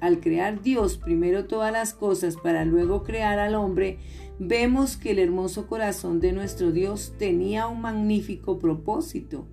al 0.00 0.20
crear 0.20 0.62
Dios 0.62 0.98
primero 0.98 1.46
todas 1.46 1.72
las 1.72 1.94
cosas 1.94 2.36
para 2.36 2.64
luego 2.64 3.02
crear 3.02 3.38
al 3.38 3.54
hombre, 3.54 3.98
vemos 4.38 4.96
que 4.96 5.12
el 5.12 5.18
hermoso 5.18 5.66
corazón 5.66 6.20
de 6.20 6.32
nuestro 6.32 6.72
Dios 6.72 7.14
tenía 7.18 7.66
un 7.66 7.80
magnífico 7.80 8.58
propósito, 8.58 9.46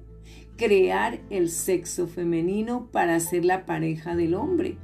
crear 0.57 1.19
el 1.29 1.49
sexo 1.49 2.07
femenino 2.07 2.89
para 2.91 3.19
ser 3.19 3.45
la 3.45 3.65
pareja 3.65 4.15
del 4.15 4.35
hombre, 4.35 4.77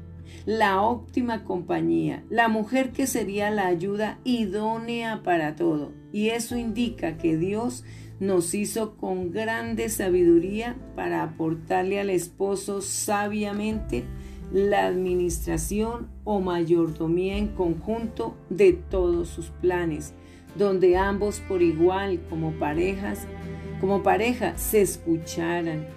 la 0.45 0.81
óptima 0.81 1.43
compañía, 1.43 2.23
la 2.29 2.47
mujer 2.47 2.91
que 2.91 3.07
sería 3.07 3.49
la 3.51 3.67
ayuda 3.67 4.19
idónea 4.23 5.21
para 5.23 5.55
todo. 5.55 5.98
Y 6.11 6.29
eso 6.29 6.57
indica 6.57 7.17
que 7.17 7.37
Dios 7.37 7.83
nos 8.19 8.53
hizo 8.53 8.97
con 8.97 9.31
grande 9.31 9.89
sabiduría 9.89 10.75
para 10.95 11.23
aportarle 11.23 11.99
al 11.99 12.09
esposo 12.09 12.81
sabiamente 12.81 14.03
la 14.51 14.87
administración 14.87 16.09
o 16.23 16.41
mayordomía 16.41 17.37
en 17.37 17.49
conjunto 17.49 18.35
de 18.49 18.73
todos 18.73 19.29
sus 19.29 19.47
planes, 19.49 20.13
donde 20.55 20.97
ambos 20.97 21.39
por 21.47 21.61
igual 21.61 22.19
como 22.29 22.51
parejas, 22.53 23.27
como 23.79 24.03
pareja 24.03 24.57
se 24.57 24.81
escucharan 24.81 25.87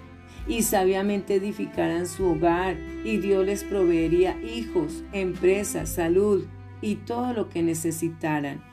y 0.47 0.61
sabiamente 0.61 1.35
edificaran 1.35 2.05
su 2.07 2.25
hogar 2.25 2.77
y 3.03 3.17
Dios 3.17 3.45
les 3.45 3.63
proveería 3.63 4.39
hijos, 4.41 5.03
empresas, 5.11 5.89
salud 5.89 6.45
y 6.81 6.95
todo 6.95 7.33
lo 7.33 7.49
que 7.49 7.63
necesitaran. 7.63 8.72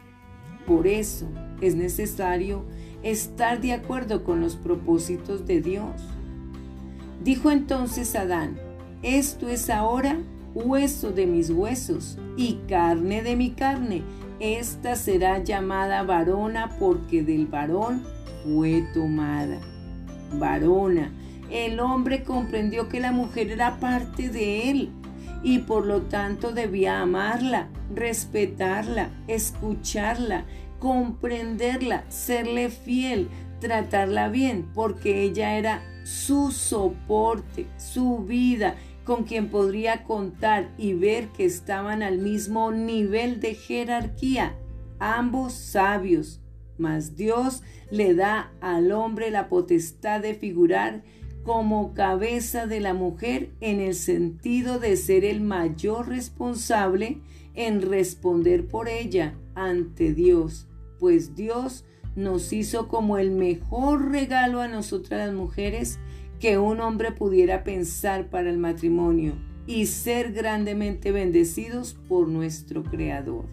Por 0.67 0.87
eso 0.87 1.27
es 1.61 1.75
necesario 1.75 2.65
estar 3.03 3.61
de 3.61 3.73
acuerdo 3.73 4.25
con 4.25 4.41
los 4.41 4.57
propósitos 4.57 5.47
de 5.47 5.61
Dios. 5.61 6.03
Dijo 7.23 7.51
entonces 7.51 8.15
Adán, 8.15 8.59
esto 9.03 9.49
es 9.49 9.71
ahora 9.71 10.19
hueso 10.55 11.13
de 11.13 11.27
mis 11.27 11.51
huesos 11.51 12.19
y 12.37 12.59
carne 12.69 13.23
de 13.23 13.37
mi 13.37 13.51
carne. 13.51 14.03
Esta 14.41 14.97
será 14.97 15.43
llamada 15.43 16.03
varona 16.03 16.71
porque 16.79 17.23
del 17.23 17.47
varón 17.47 18.03
fue 18.45 18.85
tomada. 18.95 19.61
Varona. 20.39 21.13
El 21.51 21.81
hombre 21.81 22.23
comprendió 22.23 22.89
que 22.89 23.01
la 23.01 23.13
mujer 23.13 23.51
era 23.51 23.81
parte 23.81 24.29
de 24.29 24.71
él 24.71 24.91
y 25.43 25.61
por 25.61 25.87
lo 25.87 26.03
tanto 26.03 26.53
debía 26.53 27.01
amarla, 27.01 27.69
respetarla, 27.95 29.11
escucharla, 29.27 30.45
comprenderla, 30.79 32.05
serle 32.09 32.71
fiel, 32.71 33.29
tratarla 33.61 34.29
bien, 34.29 34.69
porque 34.75 35.23
ella 35.23 35.57
era 35.57 35.83
su 36.05 36.51
soporte, 36.51 37.67
su 37.77 38.19
vida 38.19 38.77
con 39.05 39.25
quien 39.25 39.49
podría 39.49 40.05
contar 40.05 40.71
y 40.79 40.95
ver 40.95 41.29
que 41.29 41.45
estaban 41.45 42.03
al 42.03 42.19
mismo 42.19 42.71
nivel 42.71 43.41
de 43.41 43.55
jerarquía, 43.55 44.57
ambos 44.99 45.53
sabios, 45.55 46.41
mas 46.79 47.17
Dios 47.17 47.63
le 47.91 48.15
da 48.15 48.53
al 48.61 48.93
hombre 48.93 49.31
la 49.31 49.49
potestad 49.49 50.21
de 50.21 50.35
figurar 50.35 51.03
como 51.45 51.95
cabeza 51.95 52.67
de 52.67 52.81
la 52.81 52.95
mujer 52.95 53.51
en 53.61 53.81
el 53.81 53.95
sentido 53.95 54.79
de 54.79 54.97
ser 54.97 55.25
el 55.25 55.41
mayor 55.41 56.09
responsable 56.09 57.19
en 57.55 57.83
responder 57.83 58.67
por 58.67 58.89
ella 58.89 59.35
ante 59.55 60.13
Dios, 60.13 60.69
pues 60.99 61.35
Dios 61.35 61.85
nos 62.17 62.53
hizo 62.53 62.89
como 62.89 63.19
el 63.19 63.31
mejor 63.31 64.11
regalo 64.11 64.61
a 64.61 64.69
nosotras 64.69 65.27
las 65.27 65.35
mujeres 65.35 65.99
que 66.39 66.59
un 66.59 66.81
hombre 66.81 67.13
pudiera 67.13 67.65
pensar 67.65 68.29
para 68.31 68.51
el 68.51 68.59
matrimonio 68.59 69.35
y 69.67 69.87
ser 69.87 70.33
grandemente 70.33 71.13
bendecidos 71.13 71.95
por 72.09 72.29
nuestro 72.29 72.83
Creador. 72.83 73.45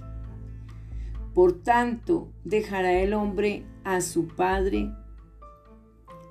Por 1.33 1.61
tanto, 1.61 2.29
dejará 2.43 2.93
el 2.93 3.13
hombre 3.13 3.63
a 3.83 4.01
su 4.01 4.27
padre 4.27 4.91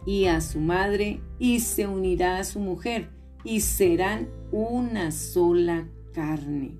y 0.07 0.27
a 0.27 0.41
su 0.41 0.61
madre 0.61 1.21
y 1.39 1.61
se 1.61 1.87
unirá 1.87 2.39
a 2.39 2.45
su 2.45 2.61
mujer 2.61 3.11
y 3.45 3.61
serán 3.61 4.29
una 4.53 5.11
sola 5.13 5.89
carne. 6.15 6.73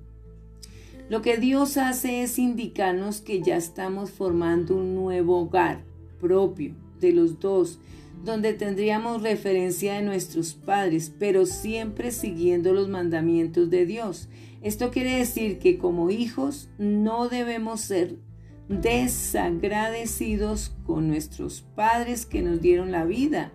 Lo 1.09 1.21
que 1.21 1.37
Dios 1.37 1.77
hace 1.77 2.23
es 2.23 2.39
indicarnos 2.39 3.21
que 3.21 3.41
ya 3.41 3.55
estamos 3.55 4.11
formando 4.11 4.75
un 4.75 4.95
nuevo 4.95 5.41
hogar 5.41 5.83
propio 6.19 6.73
de 6.99 7.13
los 7.13 7.39
dos 7.39 7.79
donde 8.23 8.53
tendríamos 8.53 9.21
referencia 9.21 9.93
de 9.93 10.01
nuestros 10.01 10.53
padres, 10.53 11.13
pero 11.17 11.45
siempre 11.45 12.11
siguiendo 12.11 12.73
los 12.73 12.89
mandamientos 12.89 13.69
de 13.69 13.85
Dios. 13.85 14.27
Esto 14.61 14.89
quiere 14.91 15.17
decir 15.17 15.59
que 15.59 15.77
como 15.77 16.09
hijos 16.09 16.67
no 16.77 17.29
debemos 17.29 17.81
ser 17.81 18.15
desagradecidos 18.69 20.73
con 20.85 21.07
nuestros 21.07 21.61
padres 21.75 22.25
que 22.25 22.41
nos 22.41 22.61
dieron 22.61 22.91
la 22.91 23.05
vida. 23.05 23.51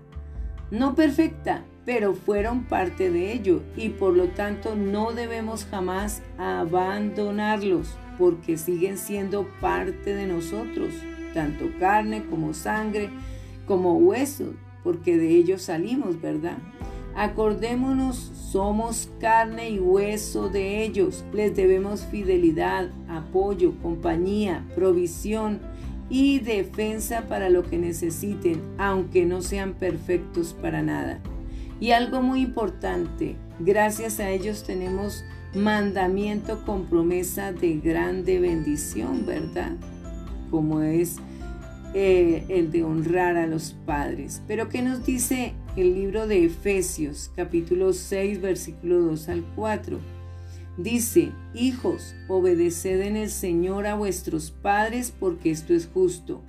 No 0.71 0.95
perfecta, 0.95 1.65
pero 1.85 2.15
fueron 2.15 2.65
parte 2.65 3.11
de 3.11 3.33
ello 3.33 3.63
y 3.77 3.91
por 3.91 4.17
lo 4.17 4.29
tanto 4.29 4.77
no 4.77 5.13
debemos 5.13 5.67
jamás 5.67 6.23
abandonarlos 6.39 7.97
porque 8.19 8.57
siguen 8.57 8.99
siendo 8.99 9.49
parte 9.61 10.15
de 10.15 10.27
nosotros, 10.27 10.95
tanto 11.35 11.71
carne 11.79 12.25
como 12.27 12.55
sangre, 12.55 13.11
como 13.67 13.97
huesos, 13.97 14.55
porque 14.85 15.17
de 15.17 15.31
ellos 15.31 15.63
salimos, 15.63 16.21
¿verdad? 16.21 16.59
Acordémonos, 17.15 18.17
somos 18.17 19.11
carne 19.21 19.71
y 19.71 19.79
hueso 19.79 20.49
de 20.49 20.83
ellos. 20.83 21.25
Les 21.33 21.55
debemos 21.55 22.07
fidelidad, 22.07 22.89
apoyo, 23.09 23.75
compañía, 23.83 24.65
provisión 24.75 25.61
y 26.09 26.41
defensa 26.41 27.29
para 27.29 27.49
lo 27.51 27.63
que 27.63 27.79
necesiten, 27.79 28.63
aunque 28.79 29.25
no 29.25 29.43
sean 29.43 29.75
perfectos 29.75 30.55
para 30.61 30.83
nada. 30.83 31.21
Y 31.81 31.91
algo 31.91 32.23
muy 32.23 32.43
importante, 32.43 33.37
gracias 33.59 34.21
a 34.21 34.31
ellos 34.31 34.63
tenemos 34.63 35.25
mandamiento 35.55 36.65
con 36.65 36.87
promesa 36.87 37.53
de 37.53 37.79
grande 37.79 38.39
bendición, 38.41 39.27
¿verdad? 39.27 39.73
Como 40.51 40.81
es 40.81 41.17
eh, 41.95 42.45
el 42.49 42.71
de 42.71 42.85
honrar 42.85 43.37
a 43.37 43.47
los 43.47 43.73
padres. 43.85 44.43
Pero 44.47 44.69
¿qué 44.69 44.81
nos 44.83 45.05
dice 45.05 45.55
el 45.77 45.95
libro 45.95 46.27
de 46.27 46.45
Efesios 46.45 47.31
capítulo 47.35 47.95
6 47.95 48.43
versículo 48.43 49.01
2 49.01 49.29
al 49.31 49.45
4? 49.57 49.99
Dice, 50.77 51.33
hijos, 51.55 52.15
obedeced 52.29 53.01
en 53.01 53.17
el 53.17 53.31
Señor 53.31 53.87
a 53.87 53.95
vuestros 53.95 54.51
padres 54.51 55.15
porque 55.19 55.51
esto 55.51 55.73
es 55.75 55.87
justo. 55.87 56.43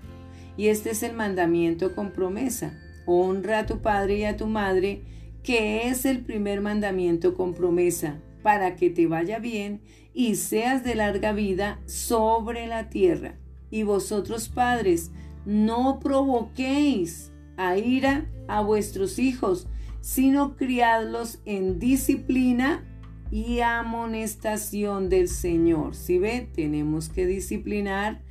Y 0.58 0.68
este 0.68 0.92
es 0.92 1.04
el 1.04 1.14
mandamiento 1.14 1.96
con 1.96 2.12
promesa. 2.12 2.80
Honra 3.06 3.60
a 3.60 3.66
tu 3.66 3.80
padre 3.80 4.20
y 4.20 4.24
a 4.26 4.38
tu 4.38 4.48
madre, 4.48 5.02
que 5.42 5.88
es 5.88 6.06
el 6.06 6.20
primer 6.22 6.62
mandamiento 6.62 7.34
con 7.34 7.54
promesa, 7.54 8.20
para 8.44 8.76
que 8.76 8.90
te 8.90 9.08
vaya 9.08 9.40
bien 9.40 9.82
y 10.14 10.36
seas 10.36 10.84
de 10.84 10.96
larga 10.96 11.34
vida 11.34 11.80
sobre 11.86 12.68
la 12.68 12.90
tierra. 12.90 13.36
Y 13.72 13.84
vosotros 13.84 14.48
padres, 14.48 15.12
no 15.46 16.00
provoquéis 16.00 17.33
a 17.58 17.78
ira 17.78 18.30
a 18.48 18.62
vuestros 18.62 19.20
hijos, 19.20 19.68
sino 20.02 20.56
criadlos 20.56 21.40
en 21.46 21.80
disciplina 21.80 22.84
y 23.32 23.62
amonestación 23.62 25.10
del 25.10 25.28
Señor. 25.28 25.96
Si 25.96 26.20
ve, 26.20 26.50
tenemos 26.54 27.10
que 27.10 27.26
disciplinar 27.26 28.22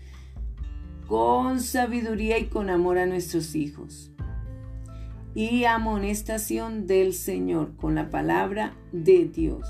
con 1.06 1.60
sabiduría 1.60 2.38
y 2.38 2.46
con 2.46 2.70
amor 2.70 2.98
a 2.98 3.06
nuestros 3.06 3.54
hijos. 3.54 4.12
Y 5.34 5.64
amonestación 5.64 6.86
del 6.86 7.14
Señor 7.14 7.74
con 7.76 7.94
la 7.94 8.10
palabra 8.10 8.76
de 8.92 9.24
Dios. 9.26 9.66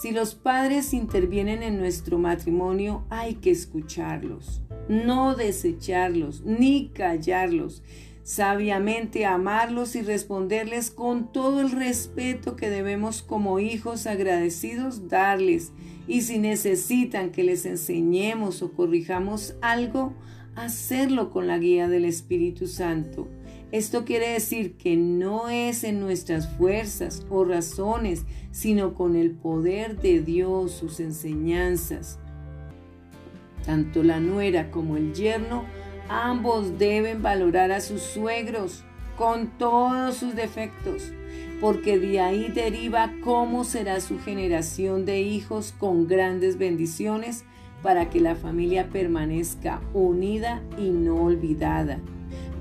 Si 0.00 0.12
los 0.12 0.34
padres 0.34 0.94
intervienen 0.94 1.62
en 1.62 1.78
nuestro 1.78 2.16
matrimonio, 2.18 3.04
hay 3.10 3.34
que 3.34 3.50
escucharlos, 3.50 4.62
no 4.88 5.34
desecharlos, 5.34 6.42
ni 6.42 6.88
callarlos, 6.88 7.82
sabiamente 8.22 9.26
amarlos 9.26 9.96
y 9.96 10.02
responderles 10.02 10.90
con 10.90 11.32
todo 11.32 11.60
el 11.60 11.70
respeto 11.72 12.56
que 12.56 12.70
debemos 12.70 13.22
como 13.22 13.58
hijos 13.60 14.06
agradecidos 14.06 15.08
darles. 15.08 15.72
Y 16.06 16.22
si 16.22 16.38
necesitan 16.38 17.30
que 17.30 17.44
les 17.44 17.66
enseñemos 17.66 18.62
o 18.62 18.72
corrijamos 18.72 19.54
algo, 19.60 20.12
hacerlo 20.56 21.30
con 21.30 21.46
la 21.46 21.58
guía 21.58 21.88
del 21.88 22.04
Espíritu 22.04 22.66
Santo. 22.66 23.28
Esto 23.72 24.04
quiere 24.04 24.30
decir 24.30 24.76
que 24.76 24.96
no 24.96 25.48
es 25.48 25.84
en 25.84 26.00
nuestras 26.00 26.48
fuerzas 26.56 27.24
o 27.30 27.44
razones, 27.44 28.24
sino 28.50 28.94
con 28.94 29.14
el 29.14 29.30
poder 29.30 30.00
de 30.00 30.20
Dios, 30.20 30.72
sus 30.72 30.98
enseñanzas. 30.98 32.18
Tanto 33.64 34.02
la 34.02 34.18
nuera 34.18 34.72
como 34.72 34.96
el 34.96 35.14
yerno 35.14 35.64
Ambos 36.10 36.76
deben 36.76 37.22
valorar 37.22 37.70
a 37.70 37.80
sus 37.80 38.02
suegros 38.02 38.82
con 39.16 39.46
todos 39.58 40.16
sus 40.16 40.34
defectos, 40.34 41.12
porque 41.60 42.00
de 42.00 42.18
ahí 42.18 42.50
deriva 42.52 43.12
cómo 43.22 43.62
será 43.62 44.00
su 44.00 44.18
generación 44.18 45.06
de 45.06 45.20
hijos 45.20 45.72
con 45.78 46.08
grandes 46.08 46.58
bendiciones 46.58 47.44
para 47.80 48.10
que 48.10 48.18
la 48.18 48.34
familia 48.34 48.88
permanezca 48.88 49.80
unida 49.94 50.60
y 50.76 50.90
no 50.90 51.14
olvidada. 51.14 52.00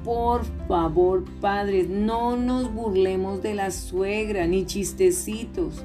Por 0.03 0.43
favor, 0.67 1.25
padres, 1.41 1.89
no 1.89 2.37
nos 2.37 2.71
burlemos 2.71 3.41
de 3.41 3.55
la 3.55 3.71
suegra 3.71 4.45
ni 4.45 4.67
chistecitos 4.67 5.83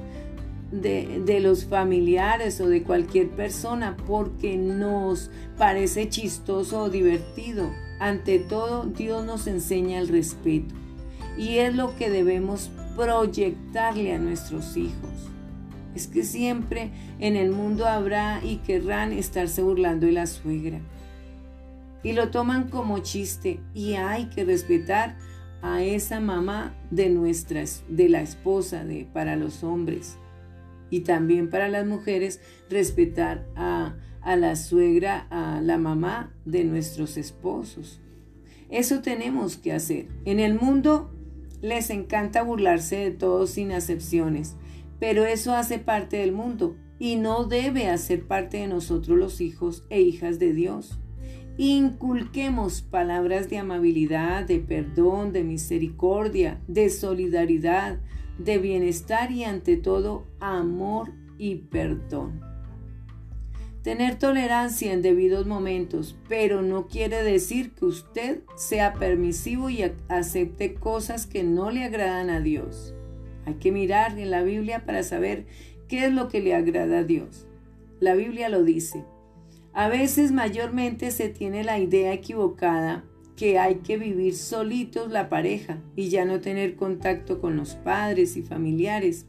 de, 0.81 1.41
los 1.41 1.67
familiares 1.67 2.61
o 2.61 2.69
de 2.69 2.83
cualquier 2.83 3.29
persona 3.31 3.97
porque 4.07 4.57
nos 4.57 5.31
parece 5.57 6.09
chistoso 6.09 6.85
o 6.85 6.91
divertido. 6.91 7.71
Ante 8.01 8.39
todo, 8.39 8.85
Dios 8.85 9.25
nos 9.25 9.47
enseña 9.47 9.99
el 9.99 10.09
respeto 10.09 10.75
y 11.39 11.59
es 11.59 11.75
lo 11.75 11.97
que 11.97 12.11
debemos 12.11 12.71
proyectarle 12.97 14.13
a 14.13 14.19
nuestros 14.19 14.77
hijos. 14.77 15.11
Es 15.95 16.09
que 16.09 16.25
siempre 16.25 16.91
en 17.21 17.37
el 17.37 17.53
mundo 17.53 17.87
habrá 17.87 18.41
y 18.45 18.57
querrán 18.57 19.13
estarse 19.13 19.63
burlando 19.63 20.07
de 20.07 20.13
la 20.13 20.27
suegra. 20.27 20.81
Y 22.03 22.13
lo 22.13 22.31
toman 22.31 22.69
como 22.69 22.99
chiste 22.99 23.61
y 23.75 23.95
hay 23.95 24.27
que 24.27 24.45
respetar 24.45 25.17
a 25.63 25.83
esa 25.83 26.21
mamá 26.21 26.75
de 26.91 27.09
nuestras 27.11 27.85
de 27.89 28.09
la 28.09 28.21
esposa 28.21 28.85
de 28.85 29.07
para 29.11 29.37
los 29.37 29.63
hombres 29.63 30.19
y 30.94 31.00
también 31.00 31.50
para 31.50 31.68
las 31.68 31.85
mujeres 31.85 32.40
respetar 32.70 33.48
a, 33.57 33.96
a 34.20 34.37
la 34.37 34.54
suegra, 34.54 35.26
a 35.28 35.61
la 35.61 35.76
mamá 35.76 36.33
de 36.44 36.62
nuestros 36.62 37.16
esposos. 37.16 38.00
Eso 38.70 39.02
tenemos 39.02 39.57
que 39.57 39.72
hacer. 39.72 40.07
En 40.24 40.38
el 40.38 40.54
mundo 40.54 41.12
les 41.61 41.90
encanta 41.90 42.44
burlarse 42.44 42.94
de 42.94 43.11
todos 43.11 43.50
sin 43.50 43.72
acepciones, 43.72 44.54
pero 45.00 45.24
eso 45.24 45.52
hace 45.52 45.80
parte 45.80 46.18
del 46.18 46.30
mundo 46.30 46.76
y 47.00 47.16
no 47.16 47.42
debe 47.42 47.88
hacer 47.88 48.28
parte 48.28 48.59
de 48.59 48.68
nosotros 48.68 49.18
los 49.18 49.40
hijos 49.40 49.85
e 49.90 50.00
hijas 50.00 50.38
de 50.38 50.52
Dios. 50.52 51.00
Inculquemos 51.59 52.83
palabras 52.83 53.50
de 53.50 53.59
amabilidad, 53.59 54.44
de 54.44 54.61
perdón, 54.61 55.33
de 55.33 55.42
misericordia, 55.42 56.61
de 56.68 56.88
solidaridad, 56.88 57.98
de 58.38 58.59
bienestar 58.59 59.31
y 59.31 59.44
ante 59.44 59.77
todo 59.77 60.27
amor 60.40 61.12
y 61.38 61.57
perdón. 61.57 62.40
Tener 63.83 64.18
tolerancia 64.18 64.92
en 64.92 65.03
debidos 65.03 65.47
momentos, 65.47 66.16
pero 66.27 66.62
no 66.62 66.87
quiere 66.87 67.23
decir 67.23 67.73
que 67.73 67.85
usted 67.85 68.40
sea 68.57 68.94
permisivo 68.94 69.68
y 69.68 69.85
acepte 70.09 70.75
cosas 70.75 71.27
que 71.27 71.42
no 71.42 71.70
le 71.70 71.85
agradan 71.85 72.31
a 72.31 72.40
Dios. 72.40 72.94
Hay 73.44 73.55
que 73.55 73.73
mirar 73.73 74.18
en 74.18 74.31
la 74.31 74.42
Biblia 74.42 74.87
para 74.87 75.03
saber 75.03 75.44
qué 75.87 76.07
es 76.07 76.12
lo 76.12 76.29
que 76.29 76.40
le 76.40 76.55
agrada 76.55 77.01
a 77.01 77.05
Dios. 77.05 77.47
La 78.01 78.14
Biblia 78.14 78.49
lo 78.49 78.64
dice. 78.64 79.05
A 79.75 79.88
veces 79.88 80.33
mayormente 80.33 81.11
se 81.11 81.29
tiene 81.29 81.62
la 81.62 81.79
idea 81.79 82.12
equivocada 82.12 83.05
que 83.37 83.59
hay 83.59 83.77
que 83.77 83.97
vivir 83.97 84.35
solitos 84.35 85.11
la 85.11 85.29
pareja 85.29 85.79
y 85.97 86.09
ya 86.09 86.25
no 86.25 86.40
tener 86.40 86.77
contacto 86.77 87.40
con 87.40 87.57
los 87.57 87.75
padres 87.75 88.37
y 88.37 88.42
familiares. 88.42 89.27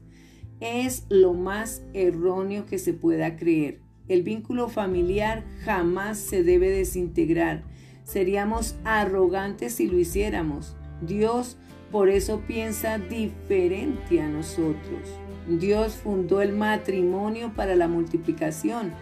Es 0.60 1.06
lo 1.10 1.34
más 1.34 1.84
erróneo 1.94 2.65
que 2.65 2.78
se 2.78 2.94
pueda 2.94 3.36
creer. 3.36 3.80
El 4.08 4.22
vínculo 4.22 4.70
familiar 4.70 5.44
jamás 5.63 6.20
se 6.20 6.44
debe 6.44 6.70
desintegrar. 6.70 7.63
Seríamos 8.04 8.76
arrogantes 8.84 9.74
si 9.74 9.88
lo 9.88 9.98
hiciéramos. 9.98 10.76
Dios 11.02 11.58
por 11.91 12.10
eso 12.10 12.41
piensa 12.48 13.00
diferente 13.00 14.22
a 14.22 14.28
nosotros. 14.28 15.20
Dios 15.48 15.96
fundó 15.96 16.41
el 16.41 16.54
matrimonio 16.54 17.54
para 17.56 17.76
la 17.76 17.88
multiplicación. 17.88 18.94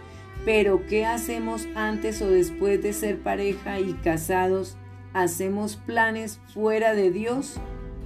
Pero 0.44 0.84
¿qué 0.86 1.06
hacemos 1.06 1.66
antes 1.74 2.20
o 2.20 2.28
después 2.28 2.82
de 2.82 2.92
ser 2.92 3.18
pareja 3.18 3.80
y 3.80 3.94
casados 3.94 4.76
hacemos 5.14 5.76
planes 5.76 6.40
fuera 6.52 6.94
de 6.94 7.10
Dios, 7.10 7.58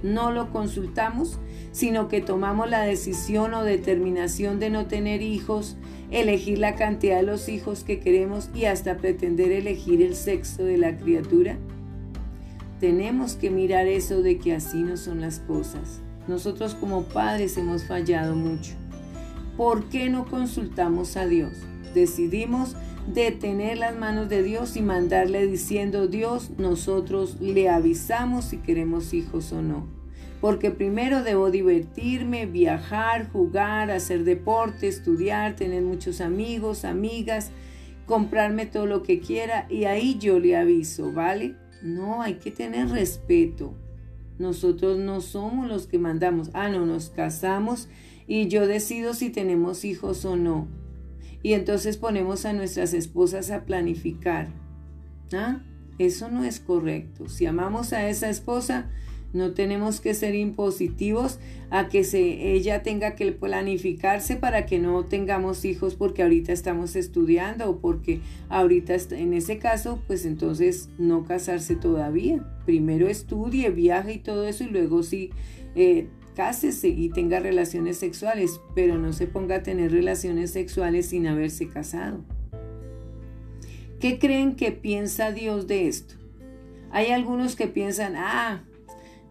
no 0.03 0.31
lo 0.31 0.51
consultamos, 0.51 1.39
sino 1.71 2.07
que 2.07 2.21
tomamos 2.21 2.69
la 2.69 2.81
decisión 2.81 3.53
o 3.53 3.63
determinación 3.63 4.59
de 4.59 4.69
no 4.69 4.85
tener 4.85 5.21
hijos, 5.21 5.75
elegir 6.09 6.59
la 6.59 6.75
cantidad 6.75 7.17
de 7.17 7.23
los 7.23 7.49
hijos 7.49 7.83
que 7.83 7.99
queremos 7.99 8.49
y 8.53 8.65
hasta 8.65 8.97
pretender 8.97 9.51
elegir 9.51 10.01
el 10.01 10.15
sexo 10.15 10.63
de 10.63 10.77
la 10.77 10.95
criatura. 10.95 11.57
Tenemos 12.79 13.33
que 13.33 13.49
mirar 13.49 13.87
eso 13.87 14.21
de 14.21 14.37
que 14.37 14.53
así 14.53 14.83
no 14.83 14.95
son 14.95 15.19
las 15.19 15.39
cosas. 15.39 15.99
Nosotros 16.29 16.75
como 16.75 17.03
padres 17.03 17.57
hemos 17.57 17.83
fallado 17.83 18.35
mucho. 18.35 18.71
¿Por 19.57 19.89
qué 19.89 20.09
no 20.09 20.25
consultamos 20.25 21.17
a 21.17 21.25
Dios? 21.25 21.51
Decidimos 21.93 22.75
detener 23.13 23.77
las 23.77 23.97
manos 23.97 24.29
de 24.29 24.43
Dios 24.43 24.75
y 24.77 24.81
mandarle 24.81 25.47
diciendo, 25.47 26.07
Dios, 26.07 26.51
nosotros 26.57 27.37
le 27.39 27.69
avisamos 27.69 28.45
si 28.45 28.57
queremos 28.57 29.13
hijos 29.13 29.51
o 29.51 29.61
no. 29.61 29.87
Porque 30.41 30.71
primero 30.71 31.23
debo 31.23 31.51
divertirme, 31.51 32.45
viajar, 32.45 33.29
jugar, 33.29 33.91
hacer 33.91 34.23
deporte, 34.23 34.87
estudiar, 34.87 35.55
tener 35.55 35.81
muchos 35.81 36.21
amigos, 36.21 36.85
amigas, 36.85 37.51
comprarme 38.05 38.65
todo 38.65 38.85
lo 38.85 39.03
que 39.03 39.19
quiera 39.19 39.67
y 39.69 39.83
ahí 39.83 40.17
yo 40.17 40.39
le 40.39 40.55
aviso, 40.55 41.11
¿vale? 41.11 41.55
No, 41.81 42.21
hay 42.21 42.35
que 42.35 42.51
tener 42.51 42.89
respeto. 42.89 43.73
Nosotros 44.37 44.97
no 44.97 45.19
somos 45.19 45.67
los 45.67 45.87
que 45.87 45.99
mandamos. 45.99 46.49
Ah, 46.53 46.69
no, 46.69 46.85
nos 46.85 47.09
casamos 47.09 47.89
y 48.27 48.47
yo 48.47 48.65
decido 48.65 49.13
si 49.13 49.29
tenemos 49.29 49.83
hijos 49.83 50.23
o 50.23 50.37
no 50.37 50.67
y 51.41 51.53
entonces 51.53 51.97
ponemos 51.97 52.45
a 52.45 52.53
nuestras 52.53 52.93
esposas 52.93 53.51
a 53.51 53.65
planificar. 53.65 54.49
¿Ah? 55.33 55.61
Eso 55.97 56.29
no 56.29 56.43
es 56.43 56.59
correcto. 56.59 57.27
Si 57.29 57.45
amamos 57.45 57.93
a 57.93 58.09
esa 58.09 58.29
esposa, 58.29 58.89
no 59.33 59.51
tenemos 59.51 60.01
que 60.01 60.13
ser 60.13 60.33
impositivos 60.33 61.39
a 61.69 61.87
que 61.87 62.03
se, 62.03 62.53
ella 62.53 62.81
tenga 62.81 63.15
que 63.15 63.31
planificarse 63.31 64.37
para 64.37 64.65
que 64.65 64.79
no 64.79 65.05
tengamos 65.05 65.65
hijos 65.65 65.95
porque 65.95 66.23
ahorita 66.23 66.51
estamos 66.51 66.95
estudiando 66.95 67.69
o 67.69 67.79
porque 67.79 68.21
ahorita 68.49 68.95
en 69.11 69.33
ese 69.33 69.59
caso, 69.59 70.01
pues 70.07 70.25
entonces 70.25 70.89
no 70.97 71.25
casarse 71.25 71.75
todavía. 71.75 72.43
Primero 72.65 73.07
estudie, 73.07 73.69
viaje 73.69 74.13
y 74.13 74.19
todo 74.19 74.47
eso 74.47 74.63
y 74.63 74.69
luego 74.69 75.03
sí 75.03 75.29
eh, 75.75 76.07
cásese 76.39 76.87
y 76.87 77.09
tenga 77.09 77.41
relaciones 77.41 77.97
sexuales, 77.97 78.61
pero 78.73 78.97
no 78.97 79.11
se 79.11 79.27
ponga 79.27 79.55
a 79.55 79.61
tener 79.61 79.91
relaciones 79.91 80.51
sexuales 80.51 81.07
sin 81.07 81.27
haberse 81.27 81.67
casado. 81.67 82.23
¿Qué 83.99 84.19
creen 84.19 84.55
que 84.55 84.71
piensa 84.71 85.33
Dios 85.33 85.67
de 85.67 85.89
esto? 85.89 86.15
Hay 86.91 87.07
algunos 87.07 87.57
que 87.57 87.67
piensan, 87.67 88.13
ah, 88.15 88.63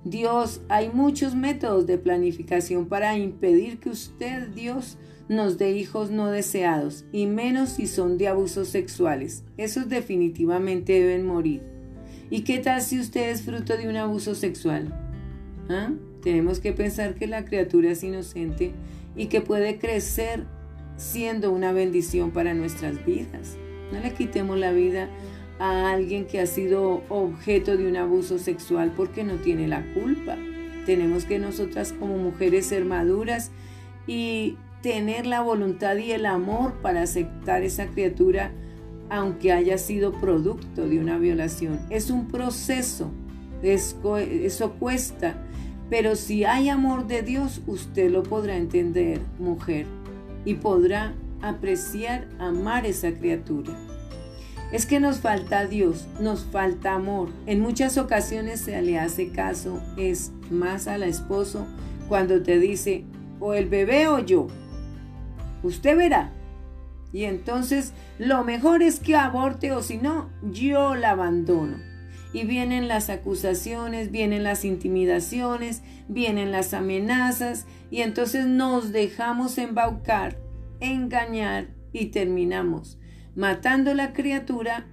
Dios, 0.05 0.61
hay 0.69 0.91
muchos 0.93 1.35
métodos 1.35 1.87
de 1.87 1.97
planificación 1.97 2.91
para 2.91 3.17
impedir 3.17 3.79
que 3.81 3.89
usted, 3.89 4.49
Dios, 4.49 4.99
nos 5.31 5.57
dé 5.57 5.79
hijos 5.79 6.11
no 6.11 6.31
deseados, 6.31 7.07
y 7.11 7.25
menos 7.25 7.71
si 7.71 7.87
son 7.87 8.19
de 8.19 8.29
abusos 8.29 8.69
sexuales. 8.69 9.45
Esos 9.57 9.89
definitivamente 9.89 10.93
deben 10.93 11.25
morir. 11.25 11.63
¿Y 12.29 12.43
qué 12.43 12.59
tal 12.59 12.83
si 12.83 13.01
usted 13.01 13.31
es 13.31 13.41
fruto 13.41 13.79
de 13.79 13.89
un 13.89 13.97
abuso 13.97 14.35
sexual? 14.35 14.93
¿Ah? 15.71 15.91
Tenemos 16.23 16.61
que 16.61 16.73
pensar 16.73 17.15
que 17.15 17.27
la 17.27 17.45
criatura 17.45 17.91
es 17.91 18.03
inocente 18.03 18.73
y 19.17 19.27
que 19.27 19.41
puede 19.41 19.79
crecer 19.79 20.45
siendo 20.97 21.51
una 21.53 21.73
bendición 21.73 22.31
para 22.31 22.55
nuestras 22.55 23.05
vidas. 23.05 23.57
No 23.93 24.01
le 24.01 24.13
quitemos 24.13 24.59
la 24.59 24.73
vida 24.73 25.09
a 25.59 25.93
alguien 25.93 26.27
que 26.27 26.41
ha 26.41 26.47
sido 26.47 27.03
objeto 27.09 27.77
de 27.77 27.89
un 27.89 27.97
abuso 27.97 28.39
sexual 28.39 28.93
porque 28.97 29.25
no 29.25 29.37
tiene 29.37 29.69
la 29.69 29.85
culpa. 29.95 30.37
Tenemos 30.87 31.25
que 31.25 31.39
nosotras 31.39 31.93
como 31.93 32.17
mujeres 32.19 32.67
ser 32.67 32.85
maduras 32.85 33.51
y 34.07 34.57
tener 34.83 35.27
la 35.27 35.41
voluntad 35.41 35.97
y 35.97 36.13
el 36.13 36.27
amor 36.27 36.75
para 36.83 37.03
aceptar 37.03 37.63
esa 37.63 37.87
criatura 37.89 38.53
aunque 39.11 39.53
haya 39.53 39.79
sido 39.79 40.13
producto 40.13 40.87
de 40.87 40.99
una 40.99 41.19
violación. 41.19 41.81
Es 41.91 42.11
un 42.11 42.29
proceso, 42.29 43.11
eso 43.63 44.73
cuesta, 44.79 45.43
pero 45.91 46.17
si 46.17 46.45
hay 46.45 46.69
amor 46.69 47.07
de 47.07 47.23
Dios, 47.23 47.63
usted 47.67 48.11
lo 48.11 48.23
podrá 48.23 48.57
entender, 48.57 49.21
mujer, 49.39 49.87
y 50.45 50.55
podrá 50.55 51.15
apreciar, 51.43 52.29
amar 52.39 52.85
esa 52.85 53.13
criatura. 53.13 53.75
Es 54.71 54.85
que 54.85 55.01
nos 55.01 55.21
falta 55.21 55.65
Dios, 55.67 56.07
nos 56.21 56.45
falta 56.45 56.93
amor. 56.93 57.31
En 57.47 57.61
muchas 57.61 57.97
ocasiones 57.97 58.61
se 58.61 58.81
le 58.83 58.99
hace 58.99 59.31
caso, 59.31 59.81
es 59.97 60.31
más 60.51 60.87
al 60.87 61.03
esposo 61.03 61.67
cuando 62.07 62.43
te 62.43 62.59
dice, 62.59 63.05
o 63.41 63.55
el 63.55 63.69
bebé 63.69 64.09
o 64.09 64.19
yo. 64.19 64.49
Usted 65.63 65.97
verá. 65.97 66.33
Y 67.13 67.25
entonces 67.25 67.95
lo 68.19 68.45
mejor 68.45 68.83
es 68.83 69.01
que 69.01 69.17
aborte 69.17 69.73
o 69.73 69.83
si 69.83 69.97
no, 69.97 70.29
yo 70.43 70.95
la 70.95 71.13
abandono. 71.13 71.79
Y 72.33 72.45
vienen 72.45 72.89
las 72.89 73.11
acusaciones, 73.11 74.11
vienen 74.11 74.43
las 74.45 74.65
intimidaciones, 74.65 75.83
vienen 76.09 76.51
las 76.53 76.75
amenazas 76.75 77.67
y 77.91 78.03
entonces 78.03 78.47
nos 78.47 78.93
dejamos 78.93 79.57
embaucar, 79.59 80.39
engañar 80.81 81.69
y 81.93 82.07
terminamos 82.07 82.99
matando 83.39 83.95
la 83.95 84.13
criatura 84.13 84.89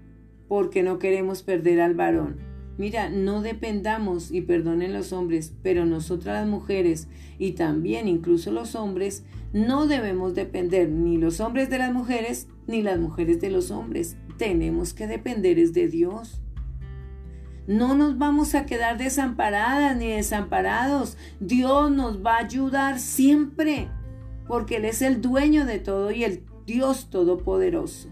porque 0.48 0.84
no 0.84 1.00
queremos 1.00 1.42
perder 1.42 1.82
al 1.82 1.96
varón. 1.96 2.38
Mira, 2.78 3.10
no 3.10 3.42
dependamos, 3.42 4.32
y 4.32 4.42
perdonen 4.42 4.94
los 4.94 5.14
hombres, 5.14 5.52
pero 5.64 5.88
nosotras 5.88 6.42
las 6.42 6.48
mujeres 6.48 7.08
y 7.40 7.54
también 7.54 8.08
incluso 8.08 8.52
los 8.52 8.76
hombres, 8.76 9.24
no 9.52 9.88
debemos 9.88 10.36
depender 10.36 10.90
ni 10.90 11.18
los 11.18 11.40
hombres 11.40 11.72
de 11.72 11.80
las 11.80 11.92
mujeres 11.92 12.48
ni 12.68 12.84
las 12.84 13.00
mujeres 13.00 13.42
de 13.42 13.50
los 13.50 13.72
hombres. 13.72 14.16
Tenemos 14.38 14.94
que 14.94 15.08
depender 15.08 15.58
es 15.58 15.74
de 15.74 15.88
Dios. 15.88 16.40
No 17.68 17.96
nos 17.96 18.18
vamos 18.18 18.54
a 18.54 18.66
quedar 18.66 18.98
desamparadas 18.98 19.98
ni 19.98 20.08
desamparados. 20.08 21.18
Dios 21.40 21.92
nos 21.92 22.24
va 22.24 22.36
a 22.36 22.46
ayudar 22.46 23.00
siempre, 23.00 23.90
porque 24.48 24.78
Él 24.78 24.86
es 24.86 25.02
el 25.02 25.22
dueño 25.22 25.66
de 25.66 25.80
todo 25.80 26.12
y 26.12 26.24
el 26.24 26.44
Dios 26.66 27.10
todopoderoso. 27.10 28.10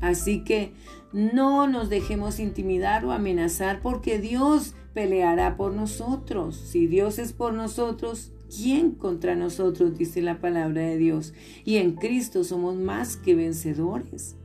Así 0.00 0.44
que 0.44 0.74
no 1.12 1.66
nos 1.68 1.88
dejemos 1.88 2.40
intimidar 2.40 3.04
o 3.04 3.12
amenazar 3.12 3.80
porque 3.80 4.18
Dios 4.18 4.74
peleará 4.94 5.56
por 5.56 5.72
nosotros. 5.72 6.56
Si 6.56 6.86
Dios 6.86 7.18
es 7.18 7.32
por 7.32 7.54
nosotros, 7.54 8.32
¿quién 8.54 8.92
contra 8.92 9.34
nosotros? 9.36 9.96
Dice 9.96 10.22
la 10.22 10.40
palabra 10.40 10.82
de 10.82 10.96
Dios. 10.96 11.34
Y 11.64 11.76
en 11.76 11.92
Cristo 11.92 12.44
somos 12.44 12.76
más 12.76 13.16
que 13.16 13.34
vencedores. 13.34 14.36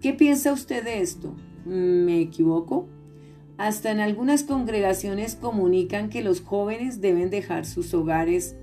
¿Qué 0.00 0.12
piensa 0.12 0.52
usted 0.52 0.82
de 0.82 1.00
esto? 1.00 1.34
¿Me 1.64 2.20
equivoco? 2.20 2.88
Hasta 3.58 3.90
en 3.90 4.00
algunas 4.00 4.44
congregaciones 4.44 5.36
comunican 5.36 6.08
que 6.08 6.22
los 6.22 6.40
jóvenes 6.40 7.00
deben 7.00 7.30
dejar 7.30 7.66
sus 7.66 7.92
hogares 7.94 8.56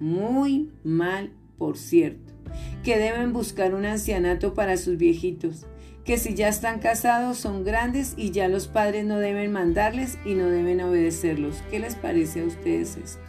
muy 0.00 0.70
mal, 0.84 1.32
por 1.56 1.78
cierto 1.78 2.36
que 2.82 2.98
deben 2.98 3.32
buscar 3.32 3.74
un 3.74 3.84
ancianato 3.84 4.54
para 4.54 4.76
sus 4.76 4.96
viejitos, 4.96 5.66
que 6.04 6.18
si 6.18 6.34
ya 6.34 6.48
están 6.48 6.78
casados 6.78 7.38
son 7.38 7.64
grandes 7.64 8.14
y 8.16 8.30
ya 8.30 8.48
los 8.48 8.68
padres 8.68 9.04
no 9.04 9.18
deben 9.18 9.52
mandarles 9.52 10.18
y 10.24 10.34
no 10.34 10.48
deben 10.48 10.80
obedecerlos. 10.80 11.62
¿Qué 11.70 11.80
les 11.80 11.96
parece 11.96 12.42
a 12.42 12.44
ustedes 12.44 12.96
esto? 12.96 13.20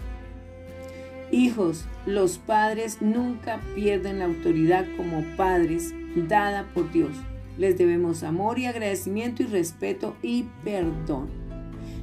Hijos, 1.31 1.86
los 2.05 2.38
padres 2.38 3.01
nunca 3.01 3.60
pierden 3.75 4.19
la 4.19 4.25
autoridad 4.25 4.86
como 4.95 5.23
padres 5.36 5.93
dada 6.15 6.65
por 6.73 6.91
Dios. 6.91 7.12
Les 7.58 7.78
debemos 7.78 8.24
amor 8.24 8.60
y 8.60 8.65
agradecimiento 8.65 9.43
y 9.43 9.48
respeto 9.48 10.15
y 10.22 10.46
perdón. 10.63 11.30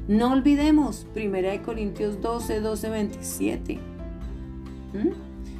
No 0.08 0.32
olvidemos 0.32 1.06
1 1.16 1.62
Corintios 1.64 2.20
12, 2.20 2.60
12, 2.60 2.88
27. 2.90 3.78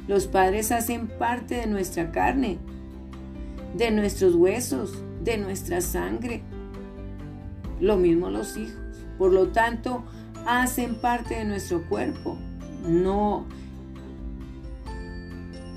Los 0.07 0.27
padres 0.27 0.71
hacen 0.71 1.07
parte 1.07 1.55
de 1.55 1.67
nuestra 1.67 2.11
carne, 2.11 2.59
de 3.75 3.91
nuestros 3.91 4.35
huesos, 4.35 5.01
de 5.23 5.37
nuestra 5.37 5.81
sangre. 5.81 6.43
Lo 7.79 7.97
mismo 7.97 8.29
los 8.29 8.55
hijos. 8.55 8.77
Por 9.17 9.33
lo 9.33 9.47
tanto, 9.47 10.03
hacen 10.45 10.95
parte 10.95 11.35
de 11.35 11.45
nuestro 11.45 11.83
cuerpo. 11.87 12.37
No. 12.87 13.45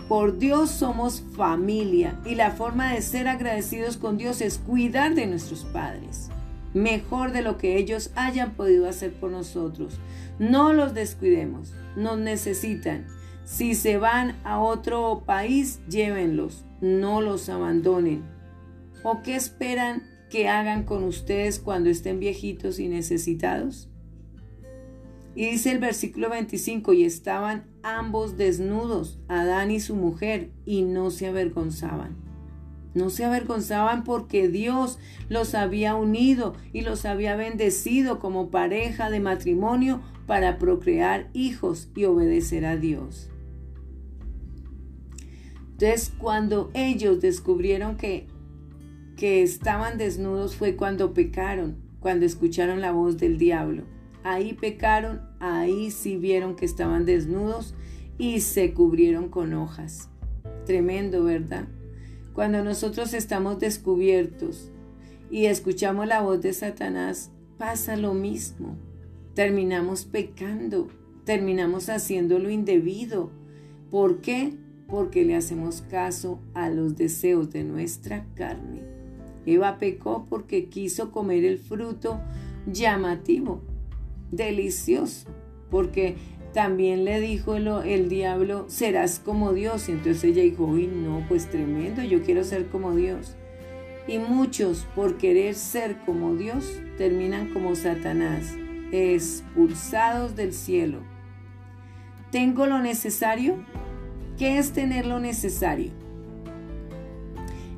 Por 0.09 0.38
Dios 0.38 0.71
somos 0.71 1.23
familia 1.37 2.18
y 2.25 2.35
la 2.35 2.53
forma 2.53 2.94
de 2.94 3.03
ser 3.03 3.29
agradecidos 3.29 3.99
con 3.99 4.16
Dios 4.16 4.40
es 4.40 4.57
cuidar 4.57 5.14
de 5.14 5.27
nuestros 5.27 5.66
padres, 5.66 6.31
mejor 6.73 7.33
de 7.33 7.42
lo 7.42 7.59
que 7.59 7.77
ellos 7.77 8.11
hayan 8.14 8.53
podido 8.53 8.88
hacer 8.88 9.12
por 9.12 9.31
nosotros. 9.31 10.01
No 10.38 10.73
los 10.73 10.94
descuidemos, 10.94 11.75
nos 11.94 12.18
necesitan 12.18 13.07
si 13.44 13.75
se 13.75 13.99
van 13.99 14.37
a 14.44 14.61
otro 14.61 15.25
país, 15.27 15.81
llévenlos, 15.88 16.64
no 16.81 17.21
los 17.21 17.51
abandonen. 17.51 18.23
¿O 19.03 19.23
qué 19.23 19.37
esperan 19.37 20.03
que 20.31 20.49
hagan 20.49 20.85
con 20.85 21.05
ustedes 21.05 21.59
cuando 21.59 21.90
estén 21.90 22.18
viejitos 22.18 22.79
y 22.79 22.88
necesitados? 22.88 23.88
Y 25.38 25.53
dice 25.53 25.70
el 25.70 25.79
versículo 25.79 26.31
25, 26.31 26.94
y 26.94 27.05
estaban 27.05 27.62
ambos 27.85 28.37
desnudos, 28.37 29.20
Adán 29.29 29.70
y 29.70 29.79
su 29.79 29.94
mujer, 29.94 30.51
y 30.66 30.83
no 30.83 31.12
se 31.12 31.29
avergonzaban. 31.29 32.16
No 32.92 33.09
se 33.09 33.24
avergonzaban 33.24 34.03
porque 34.03 34.48
Dios 34.48 34.98
los 35.29 35.55
había 35.55 35.94
unido 35.94 36.57
y 36.72 36.81
los 36.81 37.05
había 37.05 37.37
bendecido 37.37 38.18
como 38.18 38.51
pareja 38.51 39.11
de 39.11 39.20
matrimonio 39.20 40.01
para 40.27 40.59
procrear 40.59 41.31
hijos 41.35 41.88
y 41.94 42.07
obedecer 42.07 42.66
a 42.66 42.77
Dios. 42.77 43.31
Entonces, 45.70 46.12
cuando 46.18 46.72
ellos 46.74 47.20
descubrieron 47.20 47.96
que, 47.96 48.27
que 49.16 49.44
estaban 49.44 49.98
desnudos 49.98 50.57
fue 50.57 50.74
cuando 50.74 51.14
pecaron, 51.14 51.77
cuando 52.01 52.27
escucharon 52.27 52.81
la 52.81 52.90
voz 52.90 53.18
del 53.18 53.38
diablo. 53.38 53.85
Ahí 54.24 54.53
pecaron, 54.53 55.28
ahí 55.40 55.90
sí 55.90 56.16
vieron 56.16 56.57
que 56.57 56.64
estaban 56.64 57.05
desnudos 57.05 57.74
y 58.18 58.40
se 58.40 58.74
cubrieron 58.74 59.29
con 59.29 59.55
hojas. 59.55 60.09
Tremendo, 60.66 61.24
¿verdad? 61.24 61.68
Cuando 62.33 62.62
nosotros 62.62 63.14
estamos 63.14 63.59
descubiertos 63.59 64.70
y 65.31 65.46
escuchamos 65.46 66.07
la 66.07 66.20
voz 66.20 66.40
de 66.40 66.53
Satanás, 66.53 67.31
pasa 67.59 67.96
lo 67.96 68.14
mismo. 68.14 68.77
Terminamos 69.35 70.05
pecando, 70.05 70.88
terminamos 71.24 71.88
haciendo 71.88 72.38
lo 72.38 72.51
indebido. 72.51 73.31
¿Por 73.90 74.20
qué? 74.20 74.57
porque 74.88 75.24
le 75.24 75.37
hacemos 75.37 75.83
caso 75.83 76.40
a 76.55 76.70
los 76.70 76.96
deseos 76.96 77.51
de 77.53 77.62
nuestra 77.62 78.27
carne. 78.35 78.83
Eva 79.46 79.79
pecó 79.79 80.27
porque 80.29 80.68
quiso 80.68 81.12
comer 81.12 81.44
el 81.44 81.59
fruto 81.59 82.20
llamativo, 82.66 83.61
delicioso, 84.31 85.29
porque 85.71 86.17
también 86.53 87.05
le 87.05 87.21
dijo 87.21 87.57
el, 87.57 88.09
diablo, 88.09 88.64
serás 88.69 89.21
como 89.21 89.53
Dios. 89.53 89.88
Y 89.88 89.93
entonces 89.93 90.25
ella 90.25 90.43
dijo, 90.43 90.64
uy, 90.64 90.87
no, 90.87 91.25
pues 91.29 91.51
tremendo, 91.51 92.03
yo 92.03 92.22
quiero 92.22 92.45
ser 92.45 92.66
como 92.66 92.95
Dios. 92.95 93.37
Y 94.07 94.18
muchos, 94.18 94.87
por 94.95 95.18
querer 95.18 95.55
ser 95.55 95.99
como 96.07 96.35
Dios, 96.35 96.81
terminan 96.97 97.53
como 97.53 97.74
Satanás, 97.74 98.57
expulsados 98.91 100.35
del 100.35 100.55
cielo. 100.55 101.01
¿Tengo 102.31 102.66
lo 102.66 102.79
necesario? 102.79 103.57
¿Qué 104.39 104.59
es 104.59 104.72
tener 104.72 105.07
lo 105.07 105.20
necesario? 105.20 105.93